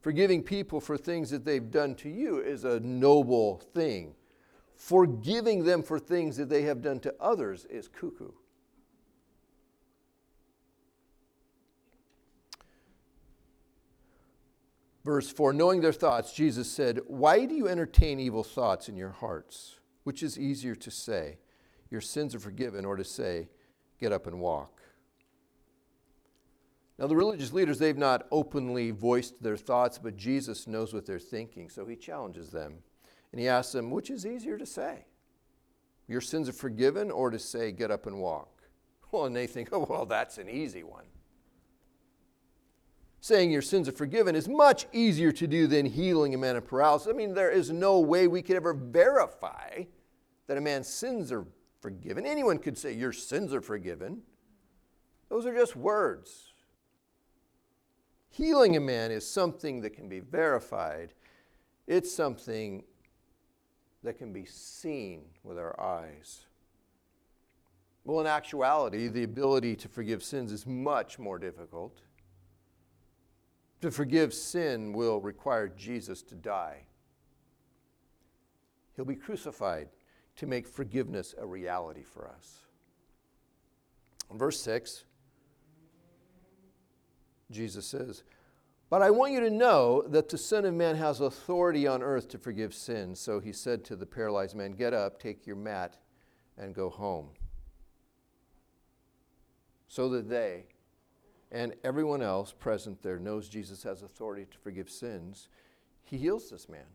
Forgiving 0.00 0.42
people 0.42 0.80
for 0.80 0.96
things 0.96 1.30
that 1.30 1.44
they've 1.44 1.70
done 1.70 1.94
to 1.96 2.08
you 2.08 2.38
is 2.38 2.64
a 2.64 2.80
noble 2.80 3.62
thing. 3.72 4.14
Forgiving 4.74 5.64
them 5.64 5.82
for 5.82 5.98
things 5.98 6.36
that 6.38 6.48
they 6.48 6.62
have 6.62 6.82
done 6.82 6.98
to 7.00 7.14
others 7.20 7.66
is 7.66 7.86
cuckoo. 7.86 8.32
Verse 15.04 15.30
4 15.30 15.52
Knowing 15.52 15.80
their 15.80 15.92
thoughts, 15.92 16.32
Jesus 16.32 16.70
said, 16.70 17.00
Why 17.06 17.44
do 17.44 17.54
you 17.54 17.68
entertain 17.68 18.20
evil 18.20 18.44
thoughts 18.44 18.88
in 18.88 18.96
your 18.96 19.10
hearts? 19.10 19.80
Which 20.04 20.22
is 20.22 20.38
easier 20.38 20.74
to 20.76 20.90
say, 20.90 21.38
Your 21.90 22.00
sins 22.00 22.34
are 22.34 22.40
forgiven, 22.40 22.84
or 22.84 22.96
to 22.96 23.04
say, 23.04 23.48
Get 23.98 24.12
up 24.12 24.26
and 24.26 24.40
walk? 24.40 24.80
Now, 26.98 27.06
the 27.06 27.16
religious 27.16 27.52
leaders, 27.52 27.78
they've 27.78 27.96
not 27.96 28.26
openly 28.30 28.90
voiced 28.90 29.42
their 29.42 29.56
thoughts, 29.56 29.98
but 29.98 30.16
Jesus 30.16 30.68
knows 30.68 30.94
what 30.94 31.06
they're 31.06 31.18
thinking, 31.18 31.68
so 31.68 31.84
he 31.86 31.96
challenges 31.96 32.50
them. 32.50 32.74
And 33.32 33.40
he 33.40 33.48
asks 33.48 33.72
them, 33.72 33.90
Which 33.90 34.10
is 34.10 34.26
easier 34.26 34.58
to 34.58 34.66
say? 34.66 35.06
Your 36.06 36.20
sins 36.20 36.48
are 36.48 36.52
forgiven, 36.52 37.10
or 37.10 37.30
to 37.30 37.38
say, 37.38 37.72
Get 37.72 37.90
up 37.90 38.06
and 38.06 38.20
walk? 38.20 38.48
Well, 39.10 39.26
and 39.26 39.34
they 39.34 39.46
think, 39.48 39.70
Oh, 39.72 39.86
well, 39.88 40.06
that's 40.06 40.38
an 40.38 40.48
easy 40.48 40.84
one 40.84 41.06
saying 43.22 43.52
your 43.52 43.62
sins 43.62 43.88
are 43.88 43.92
forgiven 43.92 44.34
is 44.34 44.48
much 44.48 44.84
easier 44.92 45.30
to 45.30 45.46
do 45.46 45.68
than 45.68 45.86
healing 45.86 46.34
a 46.34 46.38
man 46.38 46.56
of 46.56 46.66
paralysis. 46.66 47.06
I 47.08 47.12
mean, 47.12 47.34
there 47.34 47.52
is 47.52 47.70
no 47.70 48.00
way 48.00 48.26
we 48.26 48.42
could 48.42 48.56
ever 48.56 48.74
verify 48.74 49.84
that 50.48 50.58
a 50.58 50.60
man's 50.60 50.88
sins 50.88 51.30
are 51.30 51.46
forgiven. 51.80 52.26
Anyone 52.26 52.58
could 52.58 52.76
say 52.76 52.92
your 52.92 53.12
sins 53.12 53.54
are 53.54 53.60
forgiven. 53.60 54.22
Those 55.28 55.46
are 55.46 55.54
just 55.54 55.76
words. 55.76 56.52
Healing 58.28 58.76
a 58.76 58.80
man 58.80 59.12
is 59.12 59.24
something 59.24 59.82
that 59.82 59.90
can 59.90 60.08
be 60.08 60.18
verified, 60.18 61.14
it's 61.86 62.12
something 62.12 62.82
that 64.02 64.18
can 64.18 64.32
be 64.32 64.46
seen 64.46 65.26
with 65.44 65.58
our 65.58 65.80
eyes. 65.80 66.46
Well, 68.04 68.18
in 68.18 68.26
actuality, 68.26 69.06
the 69.06 69.22
ability 69.22 69.76
to 69.76 69.88
forgive 69.88 70.24
sins 70.24 70.50
is 70.50 70.66
much 70.66 71.20
more 71.20 71.38
difficult. 71.38 72.00
To 73.82 73.90
forgive 73.90 74.32
sin 74.32 74.92
will 74.92 75.20
require 75.20 75.68
Jesus 75.68 76.22
to 76.22 76.36
die. 76.36 76.86
He'll 78.94 79.04
be 79.04 79.16
crucified 79.16 79.88
to 80.36 80.46
make 80.46 80.68
forgiveness 80.68 81.34
a 81.36 81.44
reality 81.44 82.04
for 82.04 82.28
us. 82.28 82.60
In 84.30 84.38
verse 84.38 84.60
6, 84.60 85.04
Jesus 87.50 87.84
says, 87.84 88.22
But 88.88 89.02
I 89.02 89.10
want 89.10 89.32
you 89.32 89.40
to 89.40 89.50
know 89.50 90.02
that 90.06 90.28
the 90.28 90.38
Son 90.38 90.64
of 90.64 90.74
Man 90.74 90.94
has 90.94 91.20
authority 91.20 91.88
on 91.88 92.04
earth 92.04 92.28
to 92.28 92.38
forgive 92.38 92.72
sins. 92.72 93.18
So 93.18 93.40
he 93.40 93.52
said 93.52 93.84
to 93.86 93.96
the 93.96 94.06
paralyzed 94.06 94.54
man, 94.54 94.70
Get 94.72 94.94
up, 94.94 95.20
take 95.20 95.44
your 95.44 95.56
mat, 95.56 95.96
and 96.56 96.72
go 96.72 96.88
home. 96.88 97.30
So 99.88 100.08
that 100.10 100.28
they, 100.28 100.66
and 101.52 101.74
everyone 101.84 102.22
else 102.22 102.52
present 102.58 103.02
there 103.02 103.18
knows 103.18 103.48
Jesus 103.48 103.82
has 103.82 104.02
authority 104.02 104.46
to 104.50 104.58
forgive 104.58 104.90
sins, 104.90 105.48
he 106.02 106.16
heals 106.16 106.50
this 106.50 106.68
man. 106.68 106.86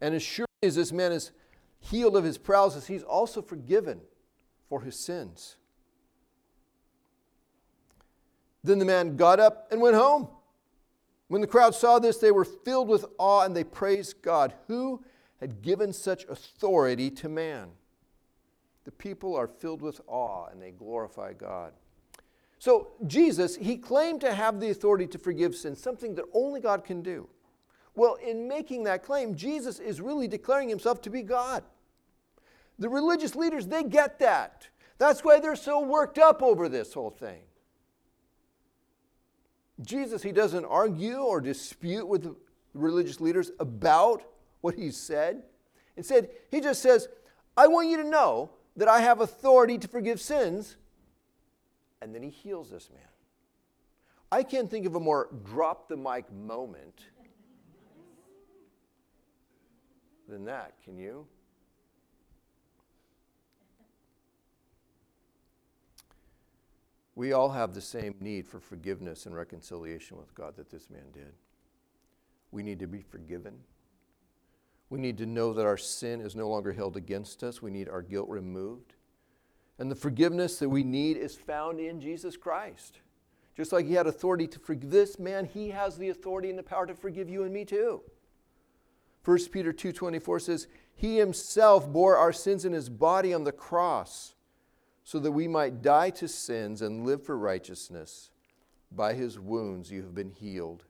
And 0.00 0.14
as 0.14 0.22
sure 0.22 0.46
as 0.62 0.74
this 0.74 0.92
man 0.92 1.12
is 1.12 1.30
healed 1.78 2.16
of 2.16 2.24
his 2.24 2.38
paralysis, 2.38 2.86
he's 2.86 3.02
also 3.02 3.42
forgiven 3.42 4.00
for 4.68 4.80
his 4.80 4.98
sins. 4.98 5.56
Then 8.64 8.78
the 8.78 8.84
man 8.84 9.16
got 9.16 9.38
up 9.38 9.68
and 9.70 9.80
went 9.80 9.94
home. 9.94 10.28
When 11.28 11.42
the 11.42 11.46
crowd 11.46 11.74
saw 11.74 11.98
this, 11.98 12.16
they 12.16 12.32
were 12.32 12.44
filled 12.44 12.88
with 12.88 13.04
awe 13.18 13.44
and 13.44 13.54
they 13.54 13.64
praised 13.64 14.22
God, 14.22 14.54
who 14.66 15.04
had 15.40 15.60
given 15.60 15.92
such 15.92 16.24
authority 16.24 17.10
to 17.10 17.28
man. 17.28 17.68
The 18.84 18.92
people 18.92 19.36
are 19.36 19.46
filled 19.46 19.82
with 19.82 20.00
awe 20.06 20.46
and 20.46 20.62
they 20.62 20.70
glorify 20.70 21.34
God. 21.34 21.74
So, 22.58 22.88
Jesus, 23.06 23.54
he 23.56 23.76
claimed 23.76 24.20
to 24.22 24.34
have 24.34 24.58
the 24.58 24.70
authority 24.70 25.06
to 25.08 25.18
forgive 25.18 25.54
sins, 25.54 25.80
something 25.80 26.16
that 26.16 26.24
only 26.32 26.60
God 26.60 26.84
can 26.84 27.02
do. 27.02 27.28
Well, 27.94 28.14
in 28.16 28.48
making 28.48 28.84
that 28.84 29.02
claim, 29.02 29.36
Jesus 29.36 29.78
is 29.78 30.00
really 30.00 30.28
declaring 30.28 30.68
himself 30.68 31.00
to 31.02 31.10
be 31.10 31.22
God. 31.22 31.62
The 32.78 32.88
religious 32.88 33.36
leaders, 33.36 33.66
they 33.66 33.84
get 33.84 34.18
that. 34.20 34.68
That's 34.98 35.24
why 35.24 35.38
they're 35.38 35.56
so 35.56 35.80
worked 35.80 36.18
up 36.18 36.42
over 36.42 36.68
this 36.68 36.92
whole 36.92 37.10
thing. 37.10 37.42
Jesus, 39.80 40.22
he 40.22 40.32
doesn't 40.32 40.64
argue 40.64 41.18
or 41.18 41.40
dispute 41.40 42.06
with 42.06 42.24
the 42.24 42.36
religious 42.74 43.20
leaders 43.20 43.52
about 43.60 44.24
what 44.60 44.74
he 44.74 44.90
said. 44.90 45.44
Instead, 45.96 46.30
he 46.50 46.60
just 46.60 46.82
says, 46.82 47.08
I 47.56 47.68
want 47.68 47.88
you 47.88 47.96
to 47.98 48.08
know 48.08 48.50
that 48.76 48.88
I 48.88 49.00
have 49.00 49.20
authority 49.20 49.78
to 49.78 49.88
forgive 49.88 50.20
sins 50.20 50.76
and 52.00 52.14
then 52.14 52.22
he 52.22 52.30
heals 52.30 52.70
this 52.70 52.90
man. 52.92 53.02
I 54.30 54.42
can't 54.42 54.70
think 54.70 54.86
of 54.86 54.94
a 54.94 55.00
more 55.00 55.28
drop 55.44 55.88
the 55.88 55.96
mic 55.96 56.30
moment 56.32 57.00
than 60.28 60.44
that, 60.44 60.74
can 60.84 60.98
you? 60.98 61.26
We 67.14 67.32
all 67.32 67.48
have 67.48 67.74
the 67.74 67.80
same 67.80 68.14
need 68.20 68.46
for 68.46 68.60
forgiveness 68.60 69.26
and 69.26 69.34
reconciliation 69.34 70.16
with 70.16 70.32
God 70.34 70.54
that 70.56 70.70
this 70.70 70.88
man 70.88 71.10
did. 71.12 71.32
We 72.52 72.62
need 72.62 72.78
to 72.78 72.86
be 72.86 73.02
forgiven. 73.02 73.54
We 74.88 75.00
need 75.00 75.18
to 75.18 75.26
know 75.26 75.52
that 75.52 75.66
our 75.66 75.76
sin 75.76 76.20
is 76.20 76.36
no 76.36 76.48
longer 76.48 76.72
held 76.72 76.96
against 76.96 77.42
us. 77.42 77.60
We 77.60 77.70
need 77.70 77.88
our 77.88 78.02
guilt 78.02 78.28
removed. 78.28 78.94
And 79.78 79.90
the 79.90 79.96
forgiveness 79.96 80.58
that 80.58 80.68
we 80.68 80.82
need 80.82 81.16
is 81.16 81.36
found 81.36 81.78
in 81.78 82.00
Jesus 82.00 82.36
Christ. 82.36 82.98
Just 83.56 83.72
like 83.72 83.86
he 83.86 83.94
had 83.94 84.06
authority 84.06 84.46
to 84.48 84.58
forgive 84.58 84.90
this 84.90 85.18
man, 85.18 85.44
he 85.44 85.70
has 85.70 85.98
the 85.98 86.08
authority 86.08 86.50
and 86.50 86.58
the 86.58 86.62
power 86.62 86.86
to 86.86 86.94
forgive 86.94 87.28
you 87.28 87.42
and 87.42 87.52
me 87.52 87.64
too. 87.64 88.02
1 89.24 89.50
Peter 89.50 89.72
2:24 89.72 90.40
says, 90.40 90.68
"He 90.94 91.18
himself 91.18 91.90
bore 91.92 92.16
our 92.16 92.32
sins 92.32 92.64
in 92.64 92.72
his 92.72 92.88
body 92.88 93.34
on 93.34 93.44
the 93.44 93.52
cross, 93.52 94.34
so 95.04 95.18
that 95.18 95.32
we 95.32 95.48
might 95.48 95.82
die 95.82 96.10
to 96.10 96.28
sins 96.28 96.82
and 96.82 97.04
live 97.04 97.22
for 97.22 97.36
righteousness. 97.36 98.30
By 98.90 99.14
his 99.14 99.38
wounds 99.38 99.90
you 99.90 100.02
have 100.02 100.14
been 100.14 100.30
healed." 100.30 100.84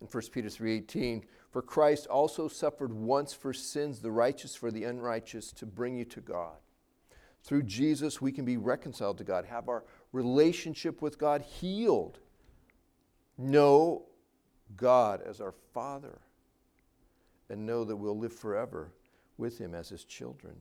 In 0.00 0.06
1 0.06 0.32
Peter 0.32 0.50
3:18, 0.50 1.24
"For 1.50 1.62
Christ 1.62 2.06
also 2.08 2.46
suffered 2.48 2.92
once 2.92 3.32
for 3.32 3.52
sins, 3.52 4.00
the 4.00 4.10
righteous 4.10 4.54
for 4.54 4.70
the 4.70 4.84
unrighteous, 4.84 5.52
to 5.52 5.66
bring 5.66 5.96
you 5.96 6.04
to 6.06 6.20
God." 6.20 6.58
Through 7.44 7.64
Jesus, 7.64 8.22
we 8.22 8.32
can 8.32 8.46
be 8.46 8.56
reconciled 8.56 9.18
to 9.18 9.24
God, 9.24 9.44
have 9.44 9.68
our 9.68 9.84
relationship 10.12 11.02
with 11.02 11.18
God 11.18 11.42
healed. 11.42 12.18
Know 13.36 14.06
God 14.76 15.20
as 15.20 15.40
our 15.40 15.52
Father 15.72 16.20
and 17.50 17.66
know 17.66 17.84
that 17.84 17.96
we'll 17.96 18.18
live 18.18 18.32
forever 18.32 18.92
with 19.36 19.58
Him 19.58 19.74
as 19.74 19.90
His 19.90 20.04
children. 20.04 20.54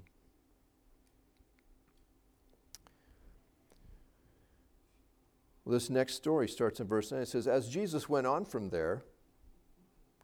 Well, 5.63 5.73
this 5.73 5.89
next 5.89 6.15
story 6.15 6.49
starts 6.49 6.81
in 6.81 6.87
verse 6.87 7.11
9. 7.13 7.21
It 7.21 7.29
says, 7.29 7.47
As 7.47 7.69
Jesus 7.69 8.09
went 8.09 8.27
on 8.27 8.43
from 8.43 8.69
there, 8.69 9.03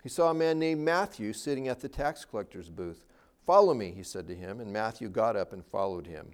he 0.03 0.09
saw 0.09 0.31
a 0.31 0.33
man 0.33 0.59
named 0.59 0.81
Matthew 0.81 1.31
sitting 1.31 1.69
at 1.69 1.79
the 1.79 1.87
tax 1.87 2.25
collector's 2.25 2.69
booth. 2.69 3.05
Follow 3.45 3.73
me, 3.73 3.91
he 3.91 4.03
said 4.03 4.27
to 4.27 4.35
him, 4.35 4.59
and 4.59 4.73
Matthew 4.73 5.07
got 5.07 5.37
up 5.37 5.53
and 5.53 5.65
followed 5.65 6.07
him. 6.07 6.33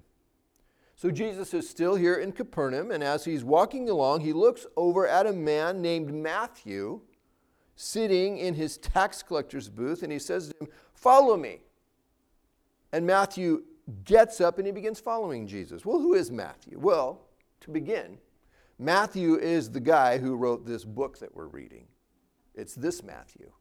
So 0.95 1.11
Jesus 1.11 1.53
is 1.53 1.69
still 1.69 1.95
here 1.95 2.15
in 2.15 2.31
Capernaum, 2.31 2.91
and 2.91 3.03
as 3.03 3.25
he's 3.25 3.43
walking 3.43 3.89
along, 3.89 4.21
he 4.21 4.31
looks 4.31 4.65
over 4.77 5.05
at 5.05 5.27
a 5.27 5.33
man 5.33 5.81
named 5.81 6.13
Matthew 6.13 7.01
sitting 7.75 8.37
in 8.37 8.53
his 8.53 8.77
tax 8.77 9.21
collector's 9.21 9.67
booth, 9.67 10.03
and 10.03 10.11
he 10.11 10.19
says 10.19 10.49
to 10.49 10.63
him, 10.63 10.71
Follow 10.93 11.35
me. 11.35 11.59
And 12.93 13.05
Matthew 13.05 13.63
gets 14.05 14.39
up 14.39 14.57
and 14.57 14.65
he 14.65 14.71
begins 14.71 14.99
following 14.99 15.47
Jesus. 15.47 15.85
Well, 15.85 15.99
who 15.99 16.13
is 16.13 16.31
Matthew? 16.31 16.79
Well, 16.79 17.21
to 17.61 17.69
begin, 17.69 18.17
Matthew 18.79 19.35
is 19.35 19.69
the 19.69 19.79
guy 19.79 20.17
who 20.17 20.35
wrote 20.35 20.65
this 20.65 20.85
book 20.85 21.19
that 21.19 21.35
we're 21.35 21.47
reading. 21.47 21.87
It's 22.53 22.73
this 22.73 23.03
Matthew. 23.03 23.51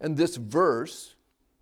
And 0.00 0.16
this 0.16 0.36
verse 0.36 1.14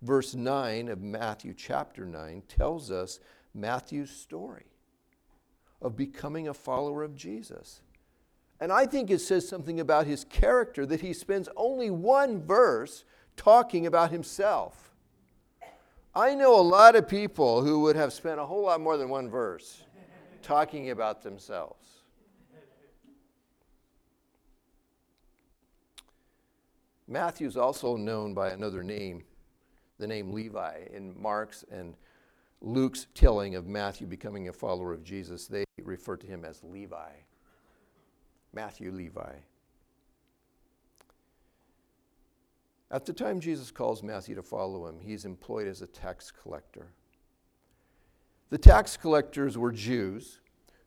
verse 0.03 0.35
9 0.35 0.89
of 0.89 1.01
Matthew 1.01 1.53
chapter 1.53 2.05
9 2.05 2.43
tells 2.47 2.91
us 2.91 3.19
Matthew's 3.53 4.11
story 4.11 4.65
of 5.81 5.95
becoming 5.95 6.47
a 6.47 6.53
follower 6.53 7.03
of 7.03 7.15
Jesus. 7.15 7.81
And 8.59 8.71
I 8.71 8.85
think 8.85 9.09
it 9.09 9.19
says 9.19 9.47
something 9.47 9.79
about 9.79 10.05
his 10.05 10.25
character 10.25 10.85
that 10.85 11.01
he 11.01 11.13
spends 11.13 11.49
only 11.55 11.89
one 11.89 12.41
verse 12.41 13.05
talking 13.35 13.85
about 13.87 14.11
himself. 14.11 14.91
I 16.13 16.35
know 16.35 16.59
a 16.59 16.61
lot 16.61 16.95
of 16.95 17.07
people 17.07 17.63
who 17.63 17.79
would 17.81 17.95
have 17.95 18.13
spent 18.13 18.39
a 18.39 18.45
whole 18.45 18.63
lot 18.63 18.81
more 18.81 18.97
than 18.97 19.09
one 19.09 19.29
verse 19.29 19.83
talking 20.41 20.91
about 20.91 21.23
themselves. 21.23 21.87
Matthew's 27.07 27.57
also 27.57 27.95
known 27.95 28.33
by 28.33 28.49
another 28.49 28.83
name 28.83 29.23
the 29.99 30.07
name 30.07 30.31
Levi. 30.31 30.85
In 30.93 31.19
Mark's 31.21 31.63
and 31.71 31.95
Luke's 32.61 33.07
telling 33.13 33.55
of 33.55 33.67
Matthew 33.67 34.07
becoming 34.07 34.47
a 34.47 34.53
follower 34.53 34.93
of 34.93 35.03
Jesus, 35.03 35.47
they 35.47 35.65
refer 35.83 36.15
to 36.17 36.27
him 36.27 36.45
as 36.45 36.63
Levi. 36.63 37.11
Matthew 38.53 38.91
Levi. 38.91 39.33
At 42.91 43.05
the 43.05 43.13
time 43.13 43.39
Jesus 43.39 43.71
calls 43.71 44.03
Matthew 44.03 44.35
to 44.35 44.43
follow 44.43 44.87
him, 44.87 44.99
he's 44.99 45.25
employed 45.25 45.67
as 45.67 45.81
a 45.81 45.87
tax 45.87 46.31
collector. 46.31 46.91
The 48.51 48.59
tax 48.59 48.95
collectors 48.95 49.57
were 49.57 49.71
Jews 49.71 50.39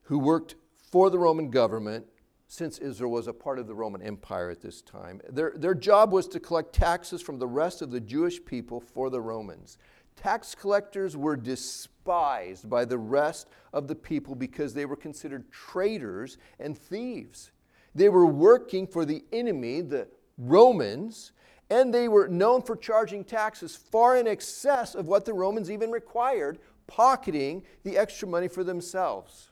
who 0.03 0.19
worked 0.19 0.55
for 0.77 1.11
the 1.11 1.19
Roman 1.19 1.51
government 1.51 2.07
since 2.48 2.78
Israel 2.78 3.11
was 3.11 3.26
a 3.26 3.32
part 3.32 3.59
of 3.59 3.66
the 3.66 3.74
Roman 3.74 4.02
Empire 4.02 4.50
at 4.50 4.61
this 4.61 4.80
time. 4.80 5.20
Their, 5.28 5.52
their 5.56 5.74
job 5.74 6.12
was 6.12 6.28
to 6.28 6.40
collect 6.40 6.72
taxes 6.72 7.20
from 7.20 7.38
the 7.38 7.46
rest 7.46 7.82
of 7.82 7.90
the 7.90 8.00
Jewish 8.00 8.44
people 8.44 8.80
for 8.80 9.11
the 9.11 9.20
Romans. 9.20 9.78
Tax 10.14 10.54
collectors 10.54 11.16
were 11.16 11.37
despised 11.37 12.70
by 12.70 12.85
the 12.85 12.98
rest 12.98 13.48
of 13.72 13.88
the 13.88 13.94
people 13.94 14.35
because 14.35 14.72
they 14.72 14.87
were 14.87 14.96
considered 14.96 15.50
traitors 15.50 16.38
and 16.59 16.78
thieves. 16.78 17.50
They 17.94 18.09
were 18.09 18.26
working 18.26 18.87
for 18.87 19.04
the 19.04 19.24
enemy, 19.32 19.80
the 19.80 20.09
Romans, 20.38 21.32
and 21.68 21.92
they 21.92 22.09
were 22.09 22.28
known 22.28 22.62
for 22.62 22.76
charging 22.76 23.24
taxes 23.24 23.74
far 23.74 24.16
in 24.16 24.26
excess 24.28 24.94
of 24.94 25.09
what 25.09 25.24
the 25.24 25.35
Romans 25.35 25.70
even 25.70 25.90
required, 25.90 26.59
pocketing 26.87 27.64
the 27.82 27.98
extra 27.98 28.28
money 28.28 28.48
for 28.48 28.62
themselves. 28.62 29.50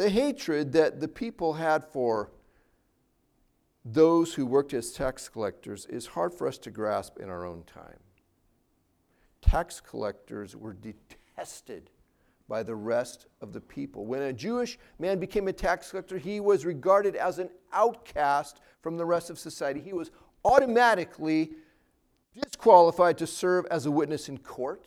The 0.00 0.08
hatred 0.08 0.72
that 0.72 0.98
the 0.98 1.08
people 1.08 1.52
had 1.52 1.84
for 1.84 2.30
those 3.84 4.32
who 4.32 4.46
worked 4.46 4.72
as 4.72 4.92
tax 4.92 5.28
collectors 5.28 5.84
is 5.90 6.06
hard 6.06 6.32
for 6.32 6.48
us 6.48 6.56
to 6.60 6.70
grasp 6.70 7.18
in 7.18 7.28
our 7.28 7.44
own 7.44 7.64
time. 7.64 7.98
Tax 9.42 9.78
collectors 9.78 10.56
were 10.56 10.72
detested 10.72 11.90
by 12.48 12.62
the 12.62 12.76
rest 12.76 13.26
of 13.42 13.52
the 13.52 13.60
people. 13.60 14.06
When 14.06 14.22
a 14.22 14.32
Jewish 14.32 14.78
man 14.98 15.18
became 15.18 15.48
a 15.48 15.52
tax 15.52 15.90
collector, 15.90 16.16
he 16.16 16.40
was 16.40 16.64
regarded 16.64 17.14
as 17.14 17.38
an 17.38 17.50
outcast 17.70 18.62
from 18.80 18.96
the 18.96 19.04
rest 19.04 19.28
of 19.28 19.38
society. 19.38 19.80
He 19.80 19.92
was 19.92 20.10
automatically 20.46 21.50
disqualified 22.42 23.18
to 23.18 23.26
serve 23.26 23.66
as 23.70 23.84
a 23.84 23.90
witness 23.90 24.30
in 24.30 24.38
court, 24.38 24.86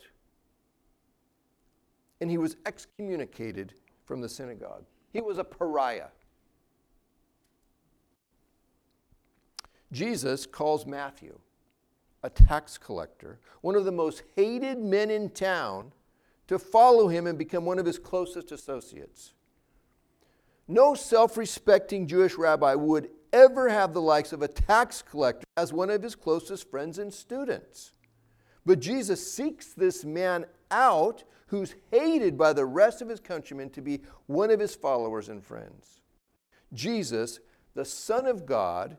and 2.20 2.32
he 2.32 2.36
was 2.36 2.56
excommunicated 2.66 3.74
from 4.04 4.20
the 4.20 4.28
synagogue. 4.28 4.82
He 5.14 5.20
was 5.20 5.38
a 5.38 5.44
pariah. 5.44 6.08
Jesus 9.92 10.44
calls 10.44 10.84
Matthew, 10.84 11.38
a 12.24 12.28
tax 12.28 12.76
collector, 12.76 13.38
one 13.60 13.76
of 13.76 13.84
the 13.84 13.92
most 13.92 14.24
hated 14.34 14.80
men 14.80 15.12
in 15.12 15.30
town, 15.30 15.92
to 16.48 16.58
follow 16.58 17.06
him 17.06 17.28
and 17.28 17.38
become 17.38 17.64
one 17.64 17.78
of 17.78 17.86
his 17.86 17.96
closest 17.96 18.50
associates. 18.50 19.34
No 20.66 20.94
self 20.94 21.36
respecting 21.36 22.08
Jewish 22.08 22.34
rabbi 22.34 22.74
would 22.74 23.08
ever 23.32 23.68
have 23.68 23.94
the 23.94 24.02
likes 24.02 24.32
of 24.32 24.42
a 24.42 24.48
tax 24.48 25.00
collector 25.00 25.46
as 25.56 25.72
one 25.72 25.90
of 25.90 26.02
his 26.02 26.16
closest 26.16 26.68
friends 26.68 26.98
and 26.98 27.14
students. 27.14 27.92
But 28.66 28.80
Jesus 28.80 29.32
seeks 29.32 29.74
this 29.74 30.04
man 30.04 30.46
out 30.72 31.22
who's 31.46 31.74
hated 31.90 32.36
by 32.38 32.52
the 32.52 32.64
rest 32.64 33.02
of 33.02 33.08
his 33.08 33.20
countrymen 33.20 33.70
to 33.70 33.82
be 33.82 34.00
one 34.26 34.50
of 34.50 34.60
his 34.60 34.74
followers 34.74 35.28
and 35.28 35.42
friends. 35.42 36.00
Jesus, 36.72 37.40
the 37.74 37.84
Son 37.84 38.26
of 38.26 38.46
God, 38.46 38.96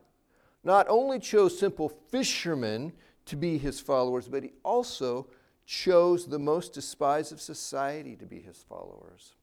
not 0.64 0.86
only 0.88 1.18
chose 1.18 1.58
simple 1.58 1.88
fishermen 1.88 2.92
to 3.26 3.36
be 3.36 3.58
his 3.58 3.80
followers, 3.80 4.28
but 4.28 4.42
he 4.42 4.52
also 4.64 5.28
chose 5.64 6.26
the 6.26 6.38
most 6.38 6.72
despised 6.72 7.32
of 7.32 7.40
society 7.40 8.16
to 8.16 8.26
be 8.26 8.40
his 8.40 8.64
followers. 8.68 9.34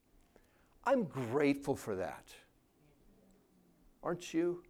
I'm 0.85 1.03
grateful 1.03 1.75
for 1.75 1.95
that. 1.95 2.27
Aren't 4.01 4.33
you? 4.33 4.63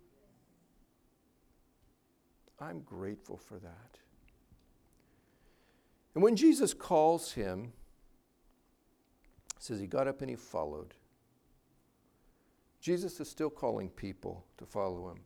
I'm 2.59 2.81
grateful 2.81 3.37
for 3.37 3.57
that. 3.59 3.97
And 6.13 6.23
when 6.23 6.35
Jesus 6.35 6.73
calls 6.73 7.31
him, 7.31 7.73
says 9.63 9.79
he 9.79 9.87
got 9.87 10.07
up 10.07 10.21
and 10.21 10.29
he 10.29 10.35
followed. 10.35 10.93
Jesus 12.81 13.19
is 13.19 13.29
still 13.29 13.49
calling 13.49 13.89
people 13.89 14.45
to 14.57 14.65
follow 14.65 15.09
him. 15.09 15.21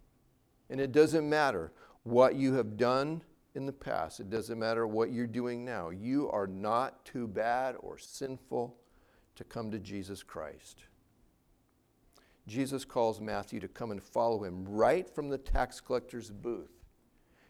And 0.70 0.80
it 0.80 0.92
doesn't 0.92 1.28
matter 1.28 1.72
what 2.04 2.36
you 2.36 2.54
have 2.54 2.78
done 2.78 3.24
in 3.56 3.66
the 3.66 3.74
past, 3.74 4.20
it 4.20 4.30
doesn't 4.30 4.60
matter 4.60 4.86
what 4.86 5.12
you're 5.12 5.26
doing 5.26 5.66
now. 5.66 5.90
You 5.90 6.30
are 6.30 6.46
not 6.46 7.04
too 7.04 7.28
bad 7.28 7.76
or 7.80 7.98
sinful 7.98 8.76
to 9.36 9.44
come 9.44 9.72
to 9.72 9.80
Jesus 9.80 10.22
Christ. 10.22 10.84
Jesus 12.46 12.86
calls 12.86 13.20
Matthew 13.20 13.60
to 13.60 13.68
come 13.68 13.90
and 13.90 14.02
follow 14.02 14.44
him 14.44 14.64
right 14.66 15.10
from 15.10 15.30
the 15.30 15.40
tax 15.40 15.82
collector's 15.82 16.30
booth. 16.30 16.70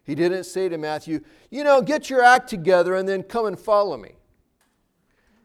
He 0.06 0.16
didn't 0.16 0.46
say 0.46 0.70
to 0.70 0.78
Matthew, 0.78 1.20
You 1.52 1.66
know, 1.66 1.82
get 1.82 2.10
your 2.10 2.24
act 2.24 2.50
together 2.50 2.96
and 2.96 3.08
then 3.08 3.24
come 3.24 3.46
and 3.46 3.60
follow 3.60 3.98
me. 3.98 4.16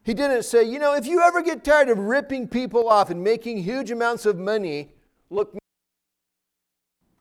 He 0.05 0.15
didn't 0.15 0.43
say, 0.45 0.65
You 0.65 0.79
know, 0.79 0.95
if 0.95 1.07
you 1.07 1.21
ever 1.21 1.43
get 1.43 1.65
tired 1.65 1.89
of 1.89 1.99
ripping 1.99 2.49
people 2.49 2.89
off 2.89 3.11
and 3.11 3.23
making 3.23 3.59
huge 3.59 3.91
amounts 3.91 4.27
of 4.27 4.39
money, 4.39 4.91
look, 5.31 5.57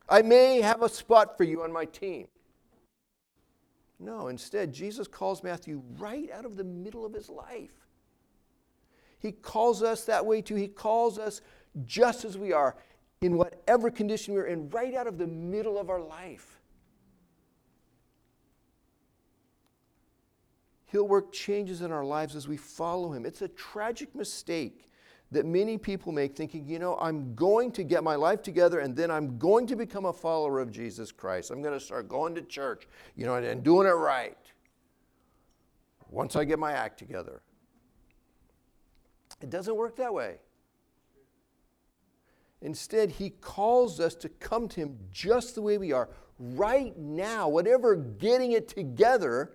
I 0.10 0.22
may 0.22 0.62
have 0.62 0.82
a 0.82 0.90
spot 0.90 1.38
for 1.38 1.44
you 1.44 1.64
on 1.64 1.72
my 1.72 1.86
team. 1.86 2.28
No, 4.00 4.30
instead, 4.30 4.74
Jesus 4.74 5.08
calls 5.08 5.44
Matthew 5.44 5.84
right 6.00 6.30
out 6.32 6.44
of 6.44 6.58
the 6.58 6.64
middle 6.64 7.06
of 7.06 7.14
his 7.14 7.30
life. 7.30 7.88
He 9.20 9.32
calls 9.32 9.84
us 9.84 10.06
that 10.06 10.26
way 10.26 10.42
too. 10.42 10.56
He 10.56 10.68
calls 10.68 11.20
us 11.20 11.42
just 11.86 12.26
as 12.26 12.38
we 12.38 12.52
are, 12.52 12.76
in 13.22 13.38
whatever 13.38 13.92
condition 13.92 14.34
we're 14.34 14.48
in, 14.48 14.70
right 14.72 14.96
out 14.96 15.06
of 15.06 15.20
the 15.20 15.28
middle 15.28 15.78
of 15.78 15.92
our 15.92 16.02
life. 16.02 16.61
He'll 20.92 21.08
work 21.08 21.32
changes 21.32 21.82
in 21.82 21.92
our 21.92 22.04
lives 22.04 22.36
as 22.36 22.48
we 22.48 22.58
follow 22.58 23.14
Him. 23.14 23.26
It's 23.26 23.42
a 23.42 23.48
tragic 23.48 24.14
mistake 24.14 24.90
that 25.32 25.46
many 25.46 25.78
people 25.78 26.12
make 26.12 26.36
thinking, 26.36 26.68
you 26.68 26.80
know, 26.80 26.98
I'm 27.00 27.34
going 27.36 27.72
to 27.74 27.84
get 27.84 28.04
my 28.04 28.16
life 28.16 28.42
together 28.42 28.80
and 28.80 28.94
then 28.94 29.10
I'm 29.10 29.38
going 29.38 29.66
to 29.68 29.78
become 29.78 30.04
a 30.04 30.12
follower 30.12 30.60
of 30.60 30.70
Jesus 30.70 31.14
Christ. 31.14 31.50
I'm 31.50 31.62
going 31.62 31.74
to 31.74 31.80
start 31.80 32.10
going 32.10 32.36
to 32.36 32.42
church, 32.42 32.90
you 33.16 33.26
know, 33.26 33.36
and 33.36 33.64
doing 33.64 33.88
it 33.88 33.92
right 33.92 34.38
once 36.10 36.36
I 36.36 36.44
get 36.44 36.60
my 36.60 36.74
act 36.74 37.00
together. 37.00 37.42
It 39.40 39.50
doesn't 39.50 39.76
work 39.76 39.96
that 39.96 40.14
way. 40.14 40.40
Instead, 42.62 43.12
he 43.12 43.30
calls 43.30 44.02
us 44.02 44.14
to 44.16 44.28
come 44.28 44.68
to 44.68 44.82
him 44.82 44.98
just 45.12 45.56
the 45.56 45.62
way 45.62 45.78
we 45.78 45.94
are, 45.94 46.10
right 46.38 46.96
now, 46.98 47.48
whatever 47.48 47.96
getting 47.96 48.52
it 48.52 48.68
together 48.68 49.54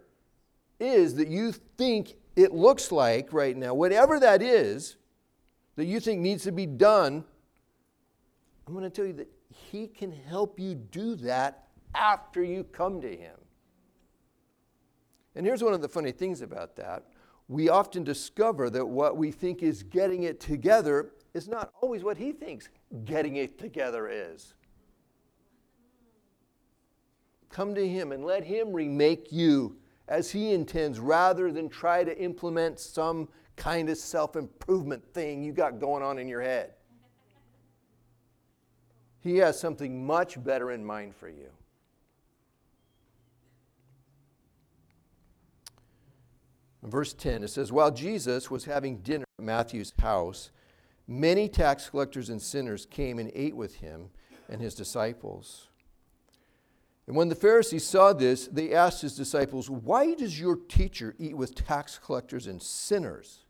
is 0.79 1.15
that 1.17 1.29
you 1.29 1.53
think 1.53 2.15
it 2.37 2.53
looks 2.53 2.93
like 2.93 3.33
right 3.33 3.57
now, 3.57 3.75
whatever 3.75 4.21
that 4.21 4.43
is 4.43 4.97
that 5.77 5.87
you 5.87 6.01
think 6.01 6.21
needs 6.21 6.45
to 6.45 6.53
be 6.53 6.67
done, 6.67 7.25
I'm 8.67 8.73
going 8.73 8.85
to 8.85 8.91
tell 8.91 9.07
you 9.07 9.13
that 9.15 9.31
He 9.49 9.87
can 9.87 10.13
help 10.13 10.59
you 10.59 10.75
do 10.75 11.15
that 11.17 11.69
after 11.95 12.43
you 12.43 12.65
come 12.65 13.01
to 13.01 13.09
Him. 13.09 13.37
And 15.35 15.47
here's 15.47 15.63
one 15.63 15.75
of 15.75 15.83
the 15.83 15.89
funny 15.89 16.13
things 16.13 16.41
about 16.41 16.77
that. 16.77 17.05
We 17.49 17.69
often 17.69 18.03
discover 18.05 18.71
that 18.71 18.85
what 18.85 19.17
we 19.17 19.31
think 19.31 19.63
is 19.63 19.83
getting 19.83 20.25
it 20.25 20.41
together 20.41 21.13
is 21.35 21.47
not 21.47 21.73
always 21.81 22.03
what 22.03 22.17
He 22.17 22.33
thinks 22.33 22.69
getting 23.05 23.37
it 23.37 23.59
together 23.59 24.09
is. 24.09 24.55
Come 27.51 27.75
to 27.75 27.87
Him 27.87 28.13
and 28.13 28.25
let 28.25 28.45
Him 28.45 28.73
remake 28.73 29.29
you 29.31 29.77
as 30.09 30.31
He 30.31 30.53
intends 30.53 30.99
rather 31.01 31.51
than 31.53 31.69
try 31.69 32.05
to 32.05 32.19
implement 32.19 32.79
some 32.79 33.29
kind 33.57 33.89
of 33.89 33.97
self 33.97 34.37
improvement 34.37 35.03
thing 35.13 35.43
you 35.43 35.53
got 35.53 35.81
going 35.81 36.03
on 36.03 36.19
in 36.19 36.29
your 36.29 36.43
head. 36.43 36.73
He 39.21 39.39
has 39.39 39.59
something 39.59 40.07
much 40.07 40.43
better 40.43 40.71
in 40.71 40.85
mind 40.85 41.17
for 41.17 41.29
you. 41.29 41.49
Verse 46.87 47.13
10, 47.13 47.43
it 47.43 47.49
says, 47.49 47.73
While 47.73 47.91
Jesus 47.91 48.49
was 48.49 48.65
having 48.65 48.99
dinner 48.99 49.25
at 49.41 49.45
Matthew's 49.45 49.93
house, 49.99 50.53
many 51.09 51.49
tax 51.49 51.91
collectors 51.91 52.31
and 52.31 52.41
sinners 52.41 52.87
came 52.87 53.19
and 53.19 53.33
ate 53.35 53.57
with 53.57 53.77
him 53.77 54.11
and 54.49 54.61
his 54.61 54.77
disciples. 54.77 55.69
And 57.07 57.15
when 57.15 57.29
the 57.29 57.35
Pharisees 57.35 57.85
saw 57.85 58.13
this, 58.13 58.49
they 58.49 58.75
asked 58.75 59.03
his 59.03 59.17
disciples, 59.17 59.71
Why 59.71 60.15
does 60.15 60.41
your 60.41 60.57
teacher 60.57 61.15
eat 61.19 61.37
with 61.37 61.55
tax 61.55 61.99
collectors 61.99 62.47
and 62.47 62.61
sinners? 62.61 63.45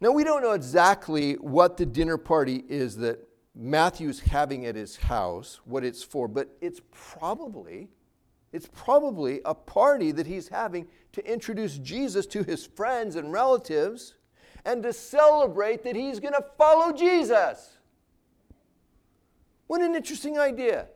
Now, 0.00 0.12
we 0.12 0.24
don't 0.24 0.42
know 0.42 0.52
exactly 0.52 1.34
what 1.34 1.76
the 1.76 1.86
dinner 1.86 2.16
party 2.16 2.64
is 2.68 2.96
that 2.98 3.26
Matthew's 3.54 4.20
having 4.20 4.64
at 4.66 4.76
his 4.76 4.96
house, 4.96 5.60
what 5.64 5.84
it's 5.84 6.02
for, 6.02 6.28
but 6.28 6.56
it's 6.60 6.80
probably 6.90 7.88
it's 8.52 8.68
probably 8.72 9.40
a 9.44 9.54
party 9.54 10.10
that 10.10 10.26
he's 10.26 10.48
having 10.48 10.88
to 11.12 11.24
introduce 11.24 11.78
Jesus 11.78 12.26
to 12.26 12.42
his 12.42 12.66
friends 12.66 13.14
and 13.14 13.32
relatives 13.32 14.14
and 14.64 14.82
to 14.82 14.92
celebrate 14.92 15.84
that 15.84 15.94
he's 15.94 16.18
going 16.18 16.34
to 16.34 16.44
follow 16.58 16.92
Jesus. 16.92 17.78
What 19.68 19.82
an 19.82 19.94
interesting 19.94 20.36
idea 20.36 20.88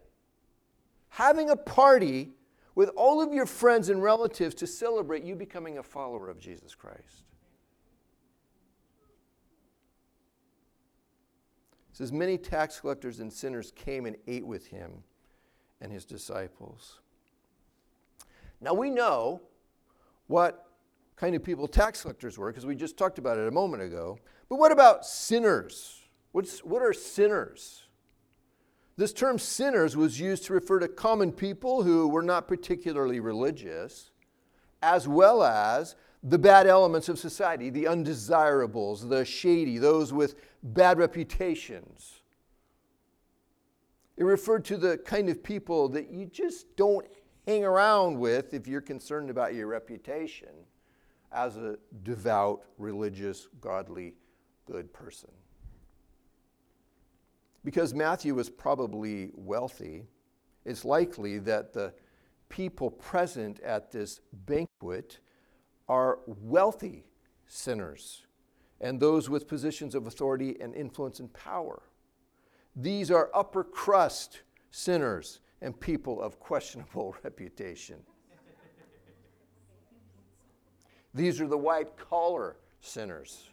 having 1.14 1.48
a 1.50 1.56
party 1.56 2.32
with 2.74 2.88
all 2.96 3.22
of 3.22 3.32
your 3.32 3.46
friends 3.46 3.88
and 3.88 4.02
relatives 4.02 4.52
to 4.52 4.66
celebrate 4.66 5.22
you 5.22 5.36
becoming 5.36 5.78
a 5.78 5.82
follower 5.82 6.28
of 6.28 6.40
Jesus 6.40 6.74
Christ. 6.74 7.22
It 11.92 11.96
says, 11.96 12.10
Many 12.10 12.36
tax 12.36 12.80
collectors 12.80 13.20
and 13.20 13.32
sinners 13.32 13.72
came 13.76 14.06
and 14.06 14.16
ate 14.26 14.44
with 14.44 14.66
him 14.66 15.04
and 15.80 15.92
his 15.92 16.04
disciples. 16.04 16.98
Now 18.60 18.74
we 18.74 18.90
know 18.90 19.40
what 20.26 20.66
kind 21.14 21.36
of 21.36 21.44
people 21.44 21.68
tax 21.68 22.02
collectors 22.02 22.38
were 22.38 22.50
because 22.50 22.66
we 22.66 22.74
just 22.74 22.96
talked 22.96 23.18
about 23.18 23.38
it 23.38 23.46
a 23.46 23.52
moment 23.52 23.84
ago. 23.84 24.18
But 24.48 24.58
what 24.58 24.72
about 24.72 25.06
sinners? 25.06 26.00
What's, 26.32 26.64
what 26.64 26.82
are 26.82 26.92
sinners? 26.92 27.83
This 28.96 29.12
term 29.12 29.38
sinners 29.38 29.96
was 29.96 30.20
used 30.20 30.44
to 30.44 30.52
refer 30.52 30.78
to 30.78 30.88
common 30.88 31.32
people 31.32 31.82
who 31.82 32.06
were 32.06 32.22
not 32.22 32.46
particularly 32.46 33.18
religious, 33.18 34.10
as 34.82 35.08
well 35.08 35.42
as 35.42 35.96
the 36.22 36.38
bad 36.38 36.66
elements 36.66 37.08
of 37.08 37.18
society, 37.18 37.70
the 37.70 37.86
undesirables, 37.86 39.08
the 39.08 39.24
shady, 39.24 39.78
those 39.78 40.12
with 40.12 40.36
bad 40.62 40.98
reputations. 40.98 42.20
It 44.16 44.24
referred 44.24 44.64
to 44.66 44.76
the 44.76 44.96
kind 44.98 45.28
of 45.28 45.42
people 45.42 45.88
that 45.90 46.10
you 46.10 46.26
just 46.26 46.76
don't 46.76 47.06
hang 47.46 47.64
around 47.64 48.18
with 48.18 48.54
if 48.54 48.68
you're 48.68 48.80
concerned 48.80 49.28
about 49.28 49.54
your 49.54 49.66
reputation 49.66 50.48
as 51.32 51.56
a 51.56 51.76
devout, 52.04 52.62
religious, 52.78 53.48
godly, 53.60 54.14
good 54.66 54.92
person. 54.92 55.30
Because 57.64 57.94
Matthew 57.94 58.34
was 58.34 58.50
probably 58.50 59.30
wealthy, 59.34 60.04
it's 60.64 60.84
likely 60.84 61.38
that 61.38 61.72
the 61.72 61.94
people 62.48 62.90
present 62.90 63.58
at 63.60 63.90
this 63.90 64.20
banquet 64.32 65.18
are 65.88 66.20
wealthy 66.26 67.04
sinners 67.46 68.26
and 68.80 69.00
those 69.00 69.30
with 69.30 69.48
positions 69.48 69.94
of 69.94 70.06
authority 70.06 70.56
and 70.60 70.74
influence 70.74 71.20
and 71.20 71.32
power. 71.32 71.82
These 72.76 73.10
are 73.10 73.30
upper 73.32 73.64
crust 73.64 74.42
sinners 74.70 75.40
and 75.62 75.78
people 75.78 76.20
of 76.20 76.38
questionable 76.38 77.16
reputation. 77.24 78.00
These 81.14 81.40
are 81.40 81.46
the 81.46 81.56
white 81.56 81.96
collar 81.96 82.56
sinners. 82.80 83.48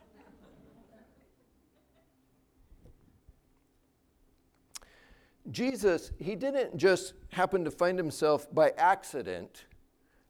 Jesus, 5.50 6.12
he 6.20 6.36
didn't 6.36 6.78
just 6.78 7.14
happen 7.30 7.64
to 7.64 7.72
find 7.72 7.98
himself 7.98 8.54
by 8.54 8.72
accident 8.78 9.66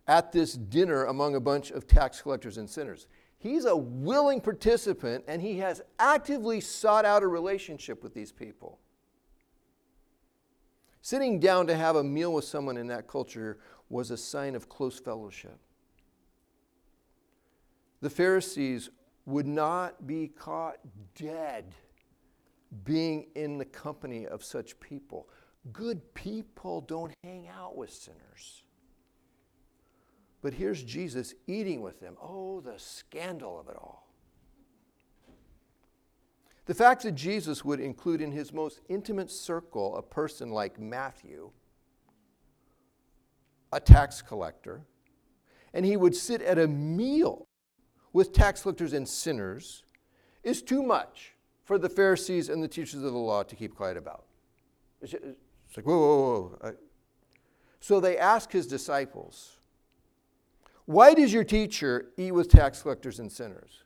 at 0.07 0.31
this 0.31 0.53
dinner 0.53 1.05
among 1.05 1.35
a 1.35 1.39
bunch 1.39 1.71
of 1.71 1.87
tax 1.87 2.21
collectors 2.21 2.57
and 2.57 2.69
sinners. 2.69 3.07
He's 3.37 3.65
a 3.65 3.75
willing 3.75 4.39
participant 4.39 5.25
and 5.27 5.41
he 5.41 5.57
has 5.59 5.81
actively 5.99 6.61
sought 6.61 7.05
out 7.05 7.23
a 7.23 7.27
relationship 7.27 8.03
with 8.03 8.13
these 8.13 8.31
people. 8.31 8.79
Sitting 11.01 11.39
down 11.39 11.67
to 11.67 11.75
have 11.75 11.95
a 11.95 12.03
meal 12.03 12.33
with 12.33 12.45
someone 12.45 12.77
in 12.77 12.87
that 12.87 13.07
culture 13.07 13.57
was 13.89 14.11
a 14.11 14.17
sign 14.17 14.55
of 14.55 14.69
close 14.69 14.99
fellowship. 14.99 15.57
The 18.01 18.09
Pharisees 18.09 18.89
would 19.25 19.47
not 19.47 20.07
be 20.07 20.27
caught 20.27 20.77
dead 21.15 21.73
being 22.83 23.27
in 23.35 23.57
the 23.57 23.65
company 23.65 24.25
of 24.25 24.43
such 24.43 24.79
people. 24.79 25.29
Good 25.71 26.13
people 26.13 26.81
don't 26.81 27.13
hang 27.23 27.47
out 27.47 27.75
with 27.75 27.91
sinners. 27.91 28.63
But 30.41 30.53
here's 30.53 30.83
Jesus 30.83 31.35
eating 31.47 31.81
with 31.81 31.99
them. 31.99 32.15
Oh, 32.21 32.61
the 32.61 32.77
scandal 32.77 33.59
of 33.59 33.69
it 33.69 33.75
all. 33.75 34.07
The 36.65 36.73
fact 36.73 37.03
that 37.03 37.13
Jesus 37.13 37.65
would 37.65 37.79
include 37.79 38.21
in 38.21 38.31
his 38.31 38.53
most 38.53 38.79
intimate 38.87 39.29
circle 39.29 39.97
a 39.97 40.01
person 40.01 40.51
like 40.51 40.79
Matthew, 40.79 41.51
a 43.71 43.79
tax 43.79 44.21
collector, 44.21 44.81
and 45.73 45.85
he 45.85 45.97
would 45.97 46.15
sit 46.15 46.41
at 46.41 46.57
a 46.57 46.67
meal 46.67 47.47
with 48.13 48.33
tax 48.33 48.61
collectors 48.61 48.93
and 48.93 49.07
sinners 49.07 49.83
is 50.43 50.61
too 50.61 50.83
much 50.83 51.33
for 51.63 51.77
the 51.77 51.89
Pharisees 51.89 52.49
and 52.49 52.61
the 52.63 52.67
teachers 52.67 53.03
of 53.03 53.13
the 53.13 53.17
law 53.17 53.43
to 53.43 53.55
keep 53.55 53.75
quiet 53.75 53.97
about. 53.97 54.25
It's, 55.01 55.13
like, 55.75 55.85
whoa, 55.85 55.97
whoa, 55.97 56.57
whoa. 56.61 56.73
So 57.79 57.99
they 57.99 58.17
ask 58.17 58.51
his 58.51 58.67
disciples, 58.67 59.57
Why 60.85 61.13
does 61.13 61.33
your 61.33 61.43
teacher 61.43 62.11
eat 62.17 62.31
with 62.31 62.49
tax 62.49 62.81
collectors 62.81 63.19
and 63.19 63.31
sinners? 63.31 63.83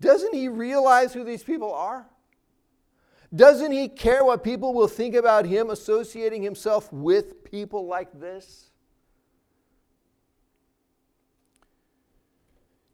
Doesn't 0.00 0.34
he 0.34 0.48
realize 0.48 1.12
who 1.12 1.24
these 1.24 1.42
people 1.42 1.72
are? 1.72 2.06
Doesn't 3.34 3.70
he 3.70 3.88
care 3.88 4.24
what 4.24 4.42
people 4.42 4.74
will 4.74 4.88
think 4.88 5.14
about 5.14 5.46
him 5.46 5.70
associating 5.70 6.42
himself 6.42 6.92
with 6.92 7.44
people 7.44 7.86
like 7.86 8.18
this? 8.18 8.70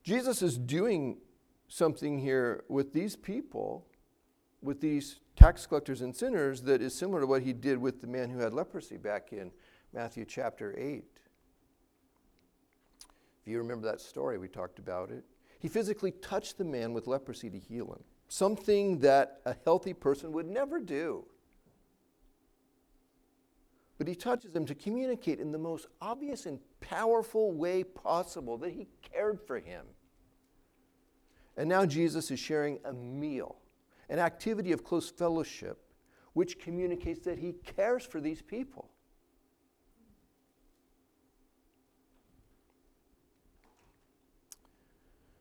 Jesus 0.03 0.43
is 0.43 0.59
doing 0.59 1.17
something 1.69 2.19
here 2.19 2.65
with 2.69 2.93
these 2.93 3.17
people, 3.17 3.87
with 4.63 4.81
these 4.81 5.21
tax 5.37 5.67
collectors 5.67 6.01
and 6.01 6.15
sinners, 6.15 6.63
that 6.63 6.81
is 6.81 6.95
similar 6.95 7.21
to 7.21 7.27
what 7.27 7.43
he 7.43 7.53
did 7.53 7.79
with 7.79 8.01
the 8.01 8.07
man 8.07 8.31
who 8.31 8.39
had 8.39 8.53
leprosy 8.53 8.97
back 8.97 9.33
in 9.33 9.51
Matthew 9.93 10.25
chapter 10.25 10.75
8. 10.77 11.05
If 13.41 13.53
you 13.53 13.59
remember 13.59 13.87
that 13.87 14.01
story, 14.01 14.39
we 14.39 14.49
talked 14.49 14.79
about 14.79 15.11
it. 15.11 15.25
He 15.59 15.69
physically 15.69 16.11
touched 16.11 16.59
the 16.59 16.65
man 16.65 16.93
with 16.93 17.07
leprosy 17.07 17.49
to 17.51 17.59
heal 17.59 17.87
him, 17.87 18.03
something 18.29 18.99
that 19.01 19.41
a 19.45 19.55
healthy 19.65 19.95
person 19.95 20.33
would 20.33 20.47
never 20.47 20.81
do. 20.81 21.25
But 23.99 24.09
he 24.09 24.15
touches 24.15 24.55
him 24.55 24.67
to 24.67 24.75
communicate 24.75 25.41
in 25.41 25.53
the 25.53 25.59
most 25.59 25.87
obvious 26.03 26.45
and 26.45 26.59
powerful 26.81 27.53
way 27.53 27.83
possible 27.83 28.59
that 28.59 28.73
he 28.73 28.89
cared 29.01 29.41
for 29.41 29.59
him. 29.59 29.87
And 31.57 31.69
now 31.69 31.87
Jesus 31.87 32.31
is 32.31 32.39
sharing 32.39 32.79
a 32.85 32.93
meal, 32.93 33.57
an 34.09 34.19
activity 34.19 34.73
of 34.73 34.85
close 34.85 35.09
fellowship, 35.09 35.79
which 36.35 36.59
communicates 36.59 37.25
that 37.25 37.39
he 37.39 37.53
cares 37.53 38.05
for 38.05 38.21
these 38.21 38.43
people. 38.43 38.91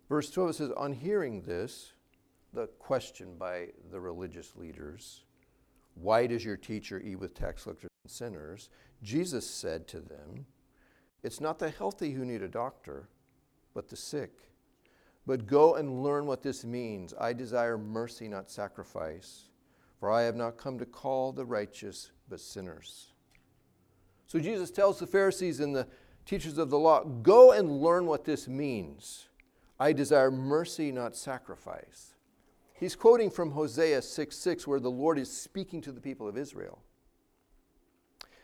Verse 0.08 0.30
12 0.30 0.56
says, 0.56 0.72
On 0.78 0.94
hearing 0.94 1.42
this, 1.42 1.94
the 2.54 2.68
question 2.80 3.36
by 3.38 3.68
the 3.92 4.00
religious 4.00 4.56
leaders, 4.56 5.26
Why 5.96 6.28
does 6.28 6.46
your 6.46 6.58
teacher 6.58 7.02
eat 7.04 7.18
with 7.18 7.34
tax 7.34 7.64
collectors 7.64 7.90
and 8.04 8.12
sinners? 8.12 8.70
Jesus 9.04 9.50
said 9.50 9.88
to 9.90 10.00
them, 10.00 10.46
It's 11.24 11.42
not 11.42 11.60
the 11.60 11.70
healthy 11.70 12.14
who 12.14 12.24
need 12.24 12.42
a 12.42 12.48
doctor, 12.48 13.10
but 13.74 13.90
the 13.90 13.98
sick. 13.98 14.32
But 15.26 15.48
go 15.48 15.76
and 15.76 16.04
learn 16.04 16.26
what 16.26 16.44
this 16.44 16.64
means. 16.64 17.14
I 17.20 17.34
desire 17.34 17.78
mercy, 17.78 18.28
not 18.28 18.50
sacrifice, 18.50 19.50
for 20.00 20.12
I 20.12 20.24
have 20.24 20.36
not 20.36 20.58
come 20.58 20.78
to 20.80 20.86
call 20.86 21.32
the 21.32 21.46
righteous, 21.46 22.12
but 22.30 22.40
sinners. 22.40 23.14
So 24.28 24.40
Jesus 24.40 24.72
tells 24.72 25.00
the 25.00 25.08
Pharisees 25.08 25.60
and 25.60 25.76
the 25.76 25.88
teachers 26.26 26.58
of 26.58 26.70
the 26.70 26.80
law, 26.80 27.04
Go 27.04 27.52
and 27.52 27.82
learn 27.82 28.06
what 28.06 28.26
this 28.26 28.48
means. 28.48 29.28
I 29.80 29.94
desire 29.94 30.32
mercy, 30.32 30.92
not 30.92 31.16
sacrifice. 31.16 32.14
He's 32.74 32.96
quoting 32.96 33.30
from 33.30 33.52
Hosea 33.52 34.02
6 34.02 34.38
6, 34.38 34.68
where 34.68 34.80
the 34.80 34.92
Lord 34.92 35.18
is 35.18 35.32
speaking 35.32 35.82
to 35.82 35.92
the 35.92 36.02
people 36.02 36.28
of 36.28 36.38
Israel. 36.38 36.80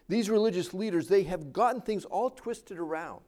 These 0.08 0.30
religious 0.30 0.74
leaders, 0.74 1.08
they 1.08 1.24
have 1.24 1.54
gotten 1.54 1.82
things 1.82 2.06
all 2.06 2.30
twisted 2.30 2.78
around. 2.78 3.24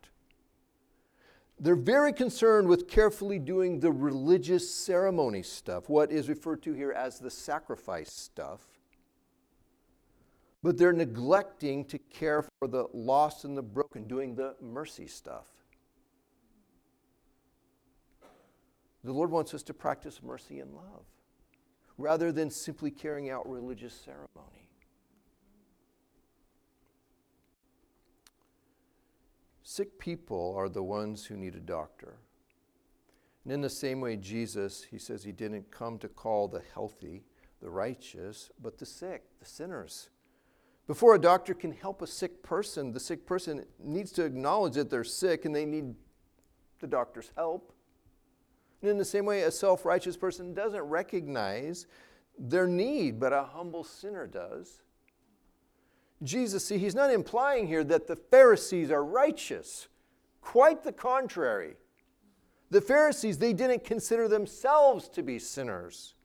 They're 1.63 1.75
very 1.77 2.11
concerned 2.11 2.67
with 2.67 2.89
carefully 2.89 3.39
doing 3.39 3.79
the 3.79 3.89
religious 3.89 4.69
ceremony 4.69 5.43
stuff, 5.43 5.87
what 5.87 6.11
is 6.11 6.27
referred 6.27 6.61
to 6.63 6.73
here 6.73 6.91
as 6.91 7.19
the 7.19 7.31
sacrifice 7.31 8.11
stuff. 8.11 8.59
But 10.61 10.77
they're 10.77 10.91
neglecting 10.91 11.85
to 11.85 11.97
care 11.97 12.41
for 12.59 12.67
the 12.67 12.87
lost 12.93 13.45
and 13.45 13.55
the 13.55 13.61
broken, 13.61 14.09
doing 14.09 14.35
the 14.35 14.55
mercy 14.61 15.07
stuff. 15.07 15.47
The 19.05 19.13
Lord 19.13 19.31
wants 19.31 19.53
us 19.53 19.63
to 19.63 19.73
practice 19.73 20.21
mercy 20.21 20.59
and 20.59 20.73
love 20.73 21.05
rather 21.97 22.33
than 22.33 22.49
simply 22.49 22.91
carrying 22.91 23.29
out 23.29 23.49
religious 23.49 23.93
ceremony. 23.93 24.62
Sick 29.73 29.97
people 29.97 30.53
are 30.55 30.69
the 30.69 30.83
ones 30.83 31.25
who 31.25 31.35
need 31.35 31.55
a 31.55 31.59
doctor. 31.59 32.19
And 33.43 33.51
in 33.51 33.61
the 33.61 33.71
same 33.71 34.01
way, 34.01 34.17
Jesus, 34.17 34.83
he 34.83 34.99
says 34.99 35.23
he 35.23 35.31
didn't 35.31 35.71
come 35.71 35.97
to 35.97 36.07
call 36.07 36.47
the 36.47 36.61
healthy, 36.75 37.23
the 37.59 37.71
righteous, 37.71 38.51
but 38.61 38.77
the 38.77 38.85
sick, 38.85 39.23
the 39.39 39.47
sinners. 39.47 40.09
Before 40.85 41.15
a 41.15 41.19
doctor 41.19 41.55
can 41.55 41.71
help 41.71 42.03
a 42.03 42.05
sick 42.05 42.43
person, 42.43 42.91
the 42.91 42.99
sick 42.99 43.25
person 43.25 43.65
needs 43.79 44.11
to 44.11 44.23
acknowledge 44.23 44.75
that 44.75 44.91
they're 44.91 45.03
sick 45.03 45.43
and 45.43 45.55
they 45.55 45.65
need 45.65 45.95
the 46.79 46.85
doctor's 46.85 47.31
help. 47.35 47.73
And 48.83 48.91
in 48.91 48.99
the 48.99 49.03
same 49.03 49.25
way, 49.25 49.41
a 49.41 49.49
self 49.49 49.85
righteous 49.85 50.15
person 50.15 50.53
doesn't 50.53 50.83
recognize 50.83 51.87
their 52.37 52.67
need, 52.67 53.19
but 53.19 53.33
a 53.33 53.41
humble 53.41 53.83
sinner 53.83 54.27
does. 54.27 54.82
Jesus, 56.21 56.65
see, 56.65 56.77
he's 56.77 56.95
not 56.95 57.11
implying 57.11 57.67
here 57.67 57.83
that 57.83 58.07
the 58.07 58.15
Pharisees 58.15 58.91
are 58.91 59.03
righteous. 59.03 59.87
Quite 60.41 60.83
the 60.83 60.91
contrary. 60.91 61.75
The 62.69 62.81
Pharisees, 62.81 63.37
they 63.37 63.53
didn't 63.53 63.83
consider 63.83 64.27
themselves 64.27 65.09
to 65.09 65.23
be 65.23 65.39
sinners. 65.39 66.15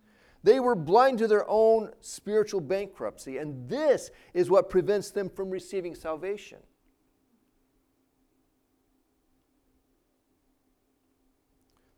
They 0.43 0.61
were 0.61 0.75
blind 0.75 1.19
to 1.19 1.27
their 1.27 1.49
own 1.49 1.91
spiritual 2.01 2.61
bankruptcy, 2.61 3.39
and 3.39 3.69
this 3.69 4.11
is 4.35 4.51
what 4.51 4.71
prevents 4.71 5.11
them 5.11 5.29
from 5.29 5.51
receiving 5.51 5.95
salvation. 5.95 6.59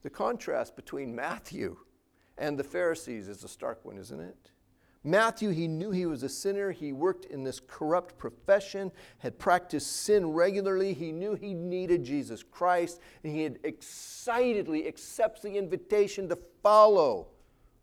The 0.03 0.11
contrast 0.11 0.77
between 0.77 1.15
Matthew 1.15 1.77
and 2.39 2.59
the 2.59 2.65
Pharisees 2.65 3.29
is 3.29 3.45
a 3.45 3.49
stark 3.49 3.85
one, 3.85 3.99
isn't 3.99 4.21
it? 4.21 4.51
Matthew, 5.03 5.51
he 5.51 5.67
knew 5.67 5.91
he 5.91 6.05
was 6.05 6.23
a 6.23 6.29
sinner. 6.29 6.73
He 6.73 6.93
worked 6.93 7.25
in 7.25 7.43
this 7.43 7.59
corrupt 7.59 8.19
profession, 8.19 8.93
had 9.19 9.39
practiced 9.39 10.03
sin 10.03 10.33
regularly. 10.33 10.93
He 10.93 11.11
knew 11.11 11.35
he 11.35 11.55
needed 11.55 12.05
Jesus 12.05 12.43
Christ, 12.43 13.01
and 13.25 13.35
he 13.35 13.43
had 13.43 13.59
excitedly 13.65 14.87
accepts 14.87 15.41
the 15.41 15.57
invitation 15.57 16.29
to 16.29 16.39
follow 16.63 17.29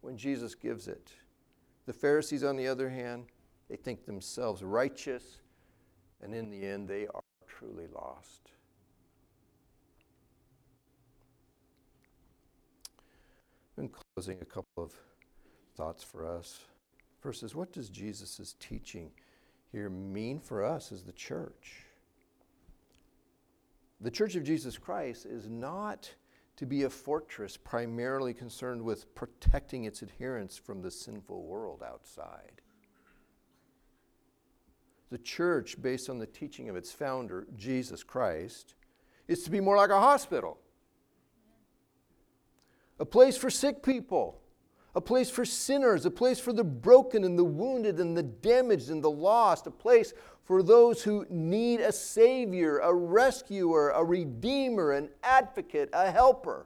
when 0.02 0.16
Jesus 0.16 0.54
gives 0.54 0.88
it. 0.88 1.12
The 1.88 1.94
Pharisees, 1.94 2.44
on 2.44 2.56
the 2.56 2.68
other 2.68 2.90
hand, 2.90 3.26
they 3.68 3.78
think 3.78 4.06
themselves 4.06 4.64
righteous, 4.64 5.42
and 6.22 6.36
in 6.36 6.52
the 6.52 6.66
end, 6.66 6.88
they 6.88 7.08
are 7.08 7.22
truly 7.48 7.88
lost. 7.88 8.52
In 13.78 13.90
closing, 13.90 14.40
a 14.42 14.46
couple 14.46 14.84
of 14.84 14.94
thoughts 15.76 16.04
for 16.04 16.26
us. 16.26 16.60
Is 17.26 17.56
what 17.56 17.74
does 17.74 17.90
Jesus' 17.90 18.56
teaching 18.58 19.12
here 19.74 19.90
mean 19.90 20.40
for 20.40 20.64
us 20.64 20.94
as 20.94 21.04
the 21.04 21.12
church? 21.12 21.84
The 24.00 24.12
Church 24.12 24.36
of 24.36 24.46
Jesus 24.46 24.78
Christ 24.78 25.26
is 25.26 25.50
not 25.50 26.10
to 26.56 26.66
be 26.66 26.84
a 26.84 26.90
fortress 26.90 27.58
primarily 27.58 28.34
concerned 28.34 28.82
with 28.82 29.14
protecting 29.14 29.84
its 29.84 30.02
adherents 30.02 30.58
from 30.58 30.82
the 30.82 30.90
sinful 30.90 31.44
world 31.44 31.84
outside. 31.86 32.62
The 35.10 35.18
church, 35.18 35.82
based 35.82 36.10
on 36.10 36.20
the 36.20 36.26
teaching 36.26 36.70
of 36.70 36.78
its 36.78 36.94
founder, 36.94 37.46
Jesus 37.58 38.04
Christ, 38.04 38.76
is 39.28 39.44
to 39.44 39.52
be 39.52 39.60
more 39.60 39.76
like 39.76 39.90
a 39.90 40.00
hospital 40.00 40.60
a 43.00 43.06
place 43.06 43.38
for 43.38 43.50
sick 43.50 43.84
people, 43.84 44.42
a 44.98 45.02
place 45.02 45.30
for 45.30 45.46
sinners, 45.46 46.08
a 46.08 46.12
place 46.12 46.40
for 46.40 46.52
the 46.52 46.64
broken 46.64 47.24
and 47.24 47.38
the 47.38 47.44
wounded 47.44 48.00
and 48.00 48.18
the 48.18 48.24
damaged 48.24 48.90
and 48.90 49.04
the 49.04 49.12
lost, 49.12 49.68
a 49.68 49.72
place 49.72 50.12
for 50.44 50.64
those 50.64 51.04
who 51.04 51.24
need 51.30 51.80
a 51.82 51.92
savior, 51.92 52.80
a 52.80 52.92
rescuer, 52.92 53.92
a 53.92 54.04
redeemer, 54.04 54.94
an 54.94 55.10
advocate, 55.22 55.88
a 55.94 56.10
helper. 56.10 56.66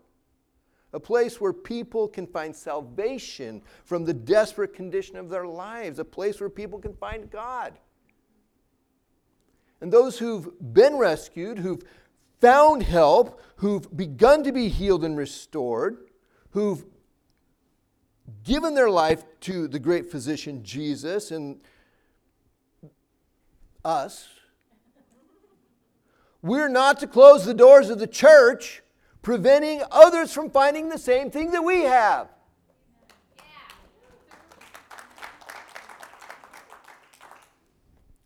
A 0.94 1.00
place 1.00 1.42
where 1.42 1.52
people 1.52 2.08
can 2.08 2.26
find 2.26 2.56
salvation 2.56 3.62
from 3.84 4.06
the 4.06 4.14
desperate 4.14 4.74
condition 4.74 5.18
of 5.18 5.28
their 5.28 5.46
lives, 5.46 6.00
a 6.00 6.06
place 6.06 6.40
where 6.40 6.50
people 6.50 6.80
can 6.80 6.94
find 6.94 7.30
God. 7.30 7.74
And 9.82 9.92
those 9.92 10.18
who've 10.18 10.50
been 10.74 10.96
rescued, 10.96 11.60
who've 11.60 11.84
found 12.40 12.84
help, 12.84 13.42
who've 13.58 13.94
begun 13.98 14.42
to 14.46 14.54
be 14.54 14.70
healed 14.70 15.04
and 15.04 15.18
restored, 15.18 15.98
who've 16.52 16.86
given 18.44 18.76
their 18.76 18.90
life 18.90 19.24
to 19.42 19.68
the 19.68 19.80
great 19.80 20.12
physician 20.12 20.64
Jesus 20.64 21.32
and 21.32 21.60
us. 23.84 24.28
We're 26.42 26.70
not 26.70 27.00
to 27.00 27.08
close 27.08 27.46
the 27.46 27.54
doors 27.54 27.90
of 27.90 28.00
the 28.00 28.08
church 28.08 28.82
preventing 29.22 29.84
others 29.92 30.34
from 30.34 30.50
finding 30.50 30.90
the 30.90 30.98
same 30.98 31.30
thing 31.30 31.52
that 31.52 31.64
we 31.64 31.82
have. 31.82 32.30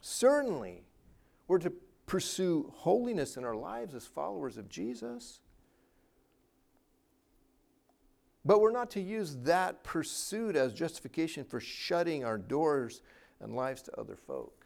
Certainly, 0.01 0.83
we're 1.47 1.59
to 1.59 1.73
pursue 2.05 2.71
holiness 2.77 3.35
in 3.35 3.43
our 3.43 3.55
lives 3.55 3.93
as 3.93 4.05
followers 4.05 4.57
of 4.57 4.69
Jesus. 4.69 5.41
But 8.45 8.61
we're 8.61 8.71
not 8.71 8.91
to 8.91 9.01
use 9.01 9.37
that 9.43 9.83
pursuit 9.83 10.55
as 10.55 10.71
justification 10.71 11.43
for 11.43 11.59
shutting 11.59 12.23
our 12.23 12.37
doors 12.37 13.01
and 13.41 13.55
lives 13.55 13.81
to 13.83 13.99
other 13.99 14.15
folk. 14.15 14.65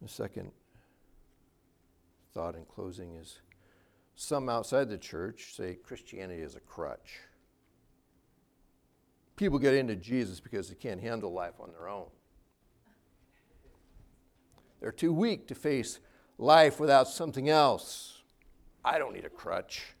The 0.00 0.08
second 0.08 0.52
thought 2.32 2.54
in 2.54 2.64
closing 2.64 3.16
is 3.16 3.40
some 4.14 4.48
outside 4.48 4.88
the 4.88 4.96
church 4.96 5.54
say 5.56 5.74
Christianity 5.74 6.42
is 6.42 6.54
a 6.54 6.60
crutch. 6.60 7.18
People 9.36 9.58
get 9.58 9.74
into 9.74 9.96
Jesus 9.96 10.38
because 10.38 10.68
they 10.68 10.74
can't 10.74 11.00
handle 11.00 11.32
life 11.32 11.54
on 11.58 11.70
their 11.70 11.88
own. 11.88 12.06
They're 14.80 14.92
too 14.92 15.12
weak 15.12 15.48
to 15.48 15.54
face 15.54 15.98
life 16.40 16.80
without 16.80 17.06
something 17.06 17.50
else. 17.50 18.22
I 18.82 18.98
don't 18.98 19.14
need 19.14 19.26
a 19.26 19.30
crutch. 19.30 19.94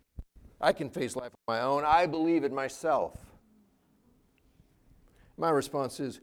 I 0.60 0.72
can 0.72 0.88
face 0.88 1.14
life 1.14 1.32
on 1.46 1.54
my 1.54 1.60
own. 1.60 1.84
I 1.84 2.06
believe 2.06 2.44
in 2.44 2.54
myself. 2.54 3.18
My 5.36 5.50
response 5.50 6.00
is 6.00 6.20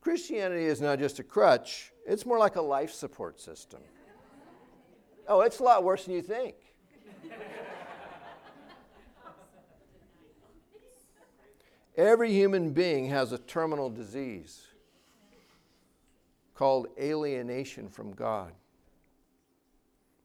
Christianity 0.00 0.64
is 0.64 0.80
not 0.80 1.00
just 1.00 1.18
a 1.18 1.24
crutch, 1.24 1.92
it's 2.06 2.24
more 2.24 2.38
like 2.38 2.54
a 2.56 2.62
life 2.62 2.92
support 2.92 3.40
system. 3.40 3.80
Oh, 5.28 5.40
it's 5.40 5.58
a 5.58 5.64
lot 5.64 5.82
worse 5.82 6.04
than 6.04 6.14
you 6.14 6.22
think. 6.22 6.54
Every 11.96 12.30
human 12.30 12.70
being 12.70 13.08
has 13.08 13.32
a 13.32 13.38
terminal 13.38 13.90
disease 13.90 14.66
called 16.54 16.88
alienation 17.00 17.88
from 17.88 18.12
God. 18.12 18.52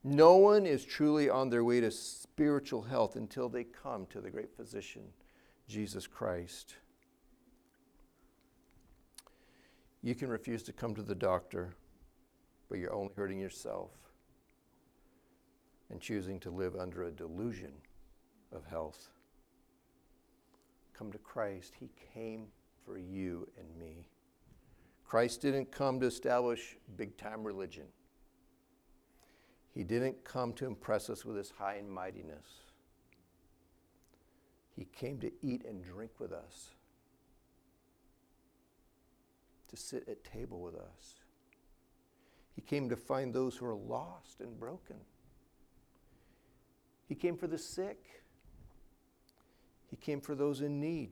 No 0.04 0.36
one 0.36 0.66
is 0.66 0.84
truly 0.84 1.30
on 1.30 1.50
their 1.50 1.64
way 1.64 1.80
to 1.80 1.92
spiritual 1.92 2.82
health 2.82 3.16
until 3.16 3.50
they 3.50 3.64
come 3.64 4.08
to 4.08 4.20
the 4.20 4.32
great 4.32 4.56
physician, 4.56 5.04
Jesus 5.68 6.08
Christ. 6.08 6.76
You 10.02 10.16
can 10.16 10.30
refuse 10.30 10.64
to 10.64 10.74
come 10.74 10.96
to 10.96 11.04
the 11.04 11.14
doctor, 11.14 11.76
but 12.68 12.80
you're 12.80 12.94
only 12.94 13.14
hurting 13.16 13.40
yourself 13.40 13.92
and 15.92 16.02
choosing 16.02 16.40
to 16.40 16.50
live 16.50 16.76
under 16.76 17.04
a 17.04 17.12
delusion 17.12 17.74
of 18.52 18.66
health 18.66 19.10
come 21.02 21.12
to 21.12 21.18
Christ, 21.18 21.74
He 21.80 21.90
came 22.14 22.46
for 22.86 23.00
you 23.00 23.48
and 23.58 23.76
me. 23.76 24.08
Christ 25.04 25.42
didn't 25.42 25.72
come 25.72 26.00
to 26.00 26.06
establish 26.06 26.78
big 26.96 27.18
time 27.18 27.44
religion. 27.44 27.86
He 29.74 29.84
didn't 29.84 30.24
come 30.24 30.54
to 30.54 30.66
impress 30.66 31.10
us 31.10 31.24
with 31.24 31.38
his 31.38 31.52
high 31.52 31.76
and 31.76 31.90
mightiness. 31.90 32.46
He 34.76 34.86
came 34.86 35.20
to 35.20 35.32
eat 35.42 35.66
and 35.66 35.84
drink 35.84 36.12
with 36.20 36.32
us, 36.32 36.72
to 39.70 39.78
sit 39.78 40.08
at 40.10 40.24
table 40.24 40.60
with 40.62 40.76
us. 40.76 41.16
He 42.56 42.62
came 42.62 42.90
to 42.90 42.98
find 42.98 43.34
those 43.34 43.56
who 43.56 43.66
are 43.66 43.76
lost 43.76 44.42
and 44.42 44.60
broken. 44.60 44.98
He 47.08 47.16
came 47.16 47.38
for 47.38 47.48
the 47.48 47.58
sick. 47.58 48.04
He 49.90 49.96
came 49.96 50.22
for 50.22 50.36
those 50.36 50.62
in 50.62 50.80
need. 50.80 51.12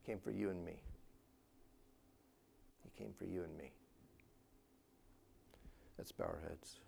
He 0.00 0.06
came 0.06 0.18
for 0.18 0.30
you 0.30 0.50
and 0.50 0.64
me. 0.64 0.82
He 2.82 3.02
came 3.02 3.12
for 3.16 3.24
you 3.24 3.42
and 3.44 3.56
me. 3.56 3.72
Let's 5.98 6.12
bow 6.12 6.24
our 6.24 6.40
heads. 6.48 6.80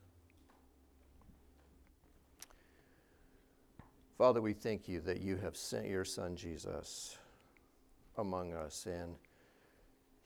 Father, 4.19 4.41
we 4.41 4.55
thank 4.55 4.89
you 4.89 5.01
that 5.01 5.21
you 5.21 5.37
have 5.37 5.57
sent 5.57 5.87
your 5.87 6.05
son 6.05 6.37
Jesus 6.37 7.19
among 8.17 8.55
us 8.55 8.87
and 8.87 9.15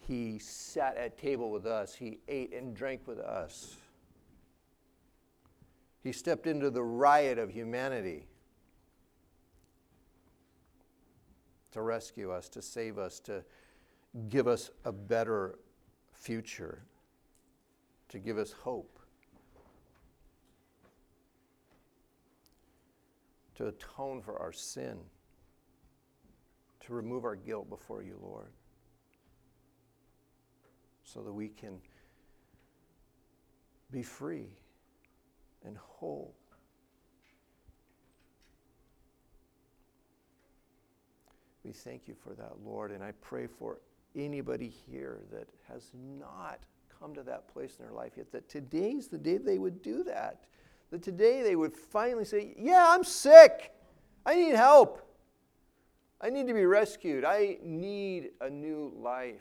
he 0.07 0.39
sat 0.39 0.97
at 0.97 1.19
table 1.19 1.51
with 1.51 1.67
us. 1.67 1.95
He 1.95 2.19
ate 2.29 2.53
and 2.53 2.75
drank 2.75 3.07
with 3.07 3.19
us. 3.19 3.77
He 6.03 6.13
stepped 6.13 6.47
into 6.47 6.71
the 6.71 6.83
riot 6.83 7.39
of 7.39 7.51
humanity 7.51 8.27
to 11.73 11.83
rescue 11.83 12.33
us, 12.33 12.49
to 12.49 12.63
save 12.63 12.99
us, 12.99 13.21
to 13.21 13.45
give 14.29 14.49
us 14.49 14.71
a 14.85 14.93
better 14.93 15.59
future, 16.13 16.83
to 18.11 18.19
give 18.19 18.39
us 18.39 18.53
hope, 18.53 18.99
to 23.55 23.69
atone 23.69 24.21
for 24.23 24.39
our 24.39 24.53
sin, 24.53 24.99
to 26.81 26.93
remove 26.93 27.25
our 27.25 27.37
guilt 27.37 27.69
before 27.69 28.03
you, 28.03 28.19
Lord, 28.23 28.53
so 31.03 31.23
that 31.23 31.33
we 31.33 31.49
can 31.49 31.79
be 33.91 34.03
free 34.03 34.49
and 35.65 35.77
whole 35.77 36.35
We 41.65 41.73
thank 41.73 42.09
you 42.09 42.15
for 42.15 42.35
that, 42.35 42.53
Lord. 42.65 42.91
And 42.91 43.03
I 43.03 43.13
pray 43.21 43.47
for 43.47 43.81
anybody 44.17 44.73
here 44.91 45.21
that 45.31 45.49
has 45.69 45.91
not 45.95 46.59
come 47.01 47.15
to 47.15 47.23
that 47.23 47.49
place 47.49 47.77
in 47.79 47.85
their 47.85 47.95
life 47.95 48.13
yet, 48.17 48.31
that 48.33 48.49
today's 48.49 49.09
the 49.09 49.19
day 49.19 49.39
they 49.39 49.59
would 49.59 49.83
do 49.83 50.05
that. 50.05 50.45
That 50.91 51.03
today 51.03 51.43
they 51.43 51.57
would 51.57 51.75
finally 51.75 52.25
say, 52.25 52.55
Yeah, 52.59 52.87
I'm 52.89 53.05
sick. 53.05 53.73
I 54.27 54.35
need 54.35 54.55
help. 54.55 55.07
I 56.21 56.29
need 56.29 56.47
to 56.49 56.55
be 56.55 56.67
rescued. 56.67 57.25
I 57.25 57.57
need 57.63 58.31
a 58.41 58.51
new 58.51 58.93
life. 58.97 59.41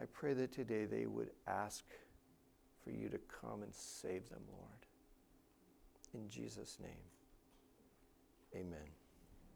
I 0.00 0.04
pray 0.12 0.34
that 0.34 0.52
today 0.52 0.84
they 0.84 1.06
would 1.06 1.30
ask 1.46 1.84
for 2.84 2.90
you 2.90 3.08
to 3.08 3.18
come 3.40 3.62
and 3.62 3.74
save 3.74 4.28
them, 4.28 4.42
Lord. 4.52 4.62
In 6.14 6.28
Jesus' 6.28 6.78
name, 6.80 6.90
amen. 8.54 8.88